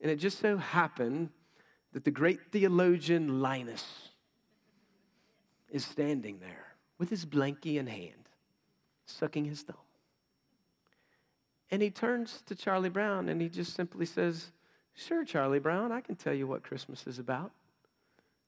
And 0.00 0.10
it 0.10 0.16
just 0.16 0.38
so 0.38 0.56
happened 0.56 1.28
that 1.92 2.02
the 2.02 2.10
great 2.10 2.50
theologian 2.50 3.42
Linus 3.42 3.84
is 5.68 5.84
standing 5.84 6.38
there 6.38 6.64
with 6.96 7.10
his 7.10 7.26
blankie 7.26 7.76
in 7.76 7.86
hand, 7.86 8.30
sucking 9.04 9.44
his 9.44 9.60
thumb. 9.60 9.76
And 11.70 11.82
he 11.82 11.90
turns 11.90 12.42
to 12.46 12.54
Charlie 12.54 12.88
Brown 12.88 13.28
and 13.28 13.42
he 13.42 13.50
just 13.50 13.74
simply 13.74 14.06
says, 14.06 14.50
Sure, 14.94 15.26
Charlie 15.26 15.58
Brown, 15.58 15.92
I 15.92 16.00
can 16.00 16.16
tell 16.16 16.32
you 16.32 16.46
what 16.46 16.62
Christmas 16.62 17.06
is 17.06 17.18
about. 17.18 17.52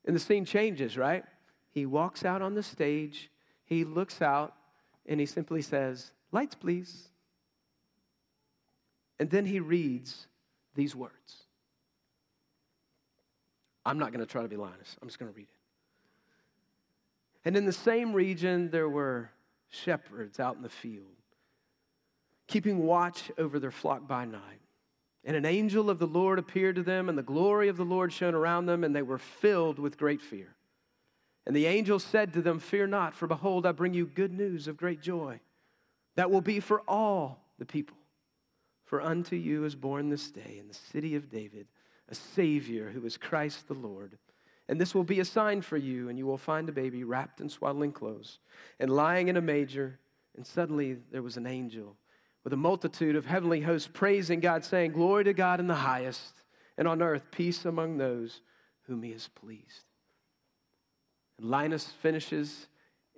And 0.07 0.17
the 0.17 0.21
scene 0.21 0.47
changes, 0.47 0.97
right? 0.97 1.25
He 1.69 1.85
walks 1.85 2.25
out 2.25 2.41
on 2.41 2.55
the 2.55 2.63
stage, 2.63 3.31
he 3.67 3.85
looks 3.85 4.23
out, 4.23 4.55
and 5.05 5.21
he 5.21 5.27
simply 5.27 5.61
says, 5.61 6.13
Lights, 6.33 6.55
please. 6.55 7.09
And 9.19 9.31
then 9.31 9.47
he 9.47 9.61
reads 9.61 10.27
these 10.75 10.95
words. 10.95 11.13
I'm 13.85 13.99
not 13.99 14.13
going 14.13 14.21
to 14.21 14.31
try 14.31 14.43
to 14.43 14.49
be 14.49 14.57
Linus, 14.57 14.97
I'm 15.01 15.09
just 15.09 15.19
going 15.19 15.33
to 15.33 15.37
read 15.37 15.45
it. 15.49 15.49
And 17.47 17.57
in 17.57 17.65
the 17.65 17.73
same 17.73 18.13
region, 18.13 18.71
there 18.71 18.89
were 18.89 19.31
shepherds 19.69 20.41
out 20.41 20.57
in 20.57 20.63
the 20.63 20.69
field, 20.69 21.07
keeping 22.49 22.85
watch 22.85 23.31
over 23.39 23.61
their 23.61 23.71
flock 23.71 24.09
by 24.09 24.25
night. 24.25 24.61
And 25.25 25.37
an 25.37 25.45
angel 25.45 25.91
of 25.91 25.99
the 25.99 26.07
Lord 26.07 26.39
appeared 26.39 26.77
to 26.77 26.83
them, 26.83 27.09
and 27.09 27.17
the 27.17 27.23
glory 27.23 27.69
of 27.69 27.77
the 27.77 27.85
Lord 27.85 28.13
shone 28.13 28.35
around 28.35 28.67
them, 28.67 28.85
and 28.85 28.95
they 28.95 29.03
were 29.03 29.19
filled 29.19 29.79
with 29.79 29.99
great 29.99 30.21
fear. 30.21 30.55
And 31.47 31.55
the 31.55 31.67
angel 31.67 31.99
said 31.99 32.33
to 32.33 32.43
them, 32.43 32.59
Fear 32.59 32.89
not, 32.89 33.15
for 33.15 33.29
behold, 33.29 33.67
I 33.67 33.73
bring 33.73 33.95
you 33.95 34.07
good 34.07 34.33
news 34.33 34.67
of 34.67 34.77
great 34.77 35.01
joy 35.01 35.41
that 36.17 36.31
will 36.31 36.41
be 36.41 36.61
for 36.61 36.83
all 36.89 37.41
the 37.59 37.65
people. 37.65 37.97
For 38.85 39.01
unto 39.01 39.37
you 39.37 39.65
is 39.65 39.75
born 39.75 40.09
this 40.09 40.31
day 40.31 40.57
in 40.59 40.69
the 40.69 40.75
city 40.75 41.15
of 41.15 41.31
David 41.31 41.67
a 42.09 42.15
Savior 42.15 42.91
who 42.91 43.05
is 43.05 43.17
Christ 43.17 43.67
the 43.67 43.75
Lord. 43.75 44.17
And 44.69 44.81
this 44.81 44.95
will 44.95 45.05
be 45.05 45.21
a 45.21 45.25
sign 45.25 45.61
for 45.61 45.77
you, 45.77 46.09
and 46.09 46.19
you 46.19 46.27
will 46.27 46.39
find 46.39 46.69
a 46.69 46.73
baby 46.73 47.05
wrapped 47.05 47.41
in 47.41 47.49
swaddling 47.49 47.93
clothes 47.93 48.39
and 48.81 48.91
lying 48.91 49.29
in 49.29 49.37
a 49.37 49.41
manger. 49.41 49.99
And 50.37 50.47
suddenly 50.47 50.99
there 51.11 51.23
was 51.23 51.37
an 51.37 51.47
angel 51.47 51.97
with 52.45 52.53
a 52.53 52.57
multitude 52.57 53.17
of 53.17 53.27
heavenly 53.27 53.61
hosts 53.61 53.89
praising 53.93 54.41
God, 54.41 54.65
saying, 54.65 54.93
Glory 54.93 55.25
to 55.25 55.33
God 55.33 55.61
in 55.61 55.67
the 55.67 55.75
highest, 55.75 56.43
and 56.79 56.87
on 56.87 57.03
earth 57.03 57.31
peace 57.31 57.65
among 57.65 57.97
those 57.97 58.41
whom 58.83 59.03
he 59.03 59.13
has 59.13 59.29
pleased. 59.29 59.85
And 61.39 61.51
Linus 61.51 61.87
finishes, 62.03 62.69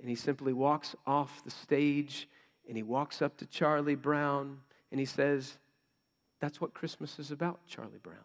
and 0.01 0.09
he 0.09 0.15
simply 0.15 0.53
walks 0.53 0.97
off 1.07 1.45
the 1.45 1.51
stage, 1.51 2.29
and 2.69 2.77
he 2.77 2.83
walks 2.83 3.23
up 3.23 3.37
to 3.39 3.47
Charlie 3.47 3.95
Brown, 3.95 4.59
and 4.93 5.01
he 5.01 5.07
says, 5.07 5.59
That's 6.41 6.61
what 6.61 6.75
Christmas 6.75 7.19
is 7.19 7.31
about, 7.31 7.67
Charlie 7.67 7.99
Brown. 8.03 8.19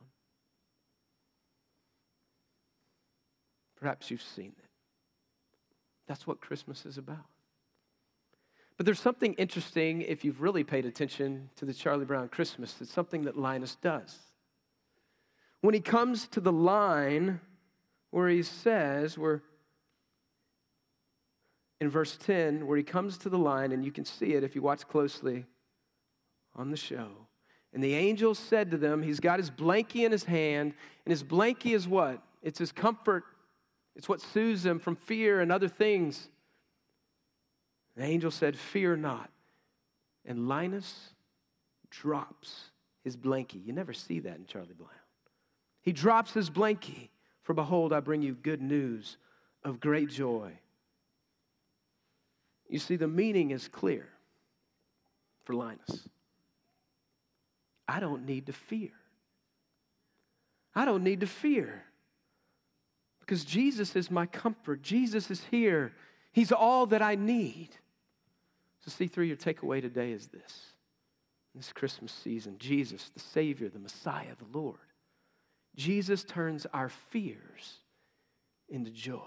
Perhaps 3.80 4.12
you've 4.12 4.22
seen 4.22 4.54
it. 4.58 4.70
That's 6.08 6.28
what 6.28 6.42
Christmas 6.42 6.86
is 6.86 6.98
about. 6.98 7.26
But 8.78 8.86
there's 8.86 9.00
something 9.00 9.34
interesting 9.34 10.02
if 10.02 10.26
you've 10.26 10.42
really 10.42 10.64
paid 10.64 10.86
attention 10.86 11.50
to 11.58 11.66
the 11.66 11.74
Charlie 11.74 12.06
Brown 12.06 12.28
Christmas. 12.28 12.76
It's 12.82 12.92
something 12.92 13.24
that 13.24 13.38
Linus 13.38 13.76
does. 13.76 14.18
When 15.62 15.74
he 15.74 15.80
comes 15.80 16.28
to 16.30 16.42
the 16.42 16.52
line 16.52 17.40
where 18.12 18.28
he 18.30 18.44
says, 18.44 19.18
where 19.18 19.42
in 21.84 21.90
verse 21.90 22.18
10, 22.18 22.66
where 22.66 22.78
he 22.78 22.84
comes 22.84 23.18
to 23.20 23.30
the 23.30 23.38
line, 23.38 23.74
and 23.74 23.84
you 23.84 23.92
can 23.92 24.06
see 24.06 24.34
it 24.34 24.44
if 24.44 24.56
you 24.56 24.62
watch 24.62 24.88
closely 24.88 25.46
on 26.56 26.72
the 26.72 26.78
show. 26.78 27.10
And 27.74 27.84
the 27.84 27.94
angel 27.94 28.34
said 28.36 28.72
to 28.72 28.78
them, 28.78 29.04
He's 29.04 29.20
got 29.20 29.40
his 29.40 29.52
blankie 29.52 30.06
in 30.06 30.12
his 30.12 30.24
hand, 30.24 30.74
and 31.06 31.12
his 31.12 31.24
blankie 31.24 31.76
is 31.76 31.88
what? 31.88 32.24
It's 32.42 32.60
his 32.60 32.72
comfort, 32.72 33.26
it's 33.96 34.08
what 34.08 34.22
soothes 34.22 34.66
him 34.66 34.80
from 34.80 34.96
fear 34.96 35.42
and 35.42 35.52
other 35.52 35.68
things. 35.68 36.30
The 37.98 38.04
angel 38.04 38.32
said, 38.32 38.58
Fear 38.58 38.98
not. 38.98 39.30
And 40.26 40.48
Linus 40.48 41.10
drops 41.90 42.72
his 43.04 43.18
blankie. 43.18 43.64
You 43.66 43.74
never 43.74 43.92
see 43.92 44.20
that 44.22 44.38
in 44.38 44.46
Charlie 44.46 44.74
Brown. 44.78 44.90
He 45.82 45.92
drops 45.92 46.34
his 46.34 46.50
blankie, 46.50 47.10
for 47.42 47.54
behold, 47.54 47.92
I 47.92 48.00
bring 48.00 48.22
you 48.22 48.36
good 48.36 48.62
news 48.62 49.18
of 49.66 49.82
great 49.82 50.10
joy. 50.10 50.54
You 52.70 52.80
see, 52.80 52.96
the 52.96 53.08
meaning 53.08 53.52
is 53.52 53.68
clear 53.68 54.08
for 55.44 55.54
Linus. 55.54 56.08
I 57.88 58.00
don't 58.00 58.26
need 58.26 58.48
to 58.48 58.54
fear. 58.54 58.92
I 60.76 60.86
don't 60.86 61.04
need 61.04 61.20
to 61.20 61.28
fear 61.28 61.84
because 63.20 63.46
Jesus 63.46 63.96
is 63.96 64.10
my 64.10 64.26
comfort. 64.26 64.82
Jesus 64.82 65.30
is 65.30 65.44
here. 65.52 65.94
He's 66.32 66.52
all 66.52 66.88
that 66.88 67.02
I 67.02 67.16
need. 67.16 67.70
So, 68.82 68.92
C3, 68.92 69.28
your 69.28 69.38
takeaway 69.38 69.82
today 69.82 70.12
is 70.12 70.28
this 70.28 70.74
this 71.56 71.72
Christmas 71.72 72.12
season, 72.12 72.56
Jesus, 72.58 73.12
the 73.14 73.20
Savior, 73.20 73.70
the 73.70 73.78
Messiah, 73.78 74.34
the 74.40 74.58
Lord, 74.58 74.80
Jesus 75.76 76.24
turns 76.24 76.66
our 76.74 76.90
fears 76.90 77.78
into 78.70 78.90
joy. 78.90 79.20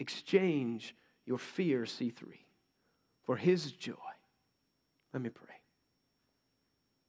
Exchange 0.00 0.94
your 1.28 1.38
fear, 1.38 1.82
C3, 1.82 2.14
for 3.24 3.36
His 3.36 3.70
joy. 3.72 3.92
Let 5.12 5.22
me 5.22 5.28
pray. 5.28 5.57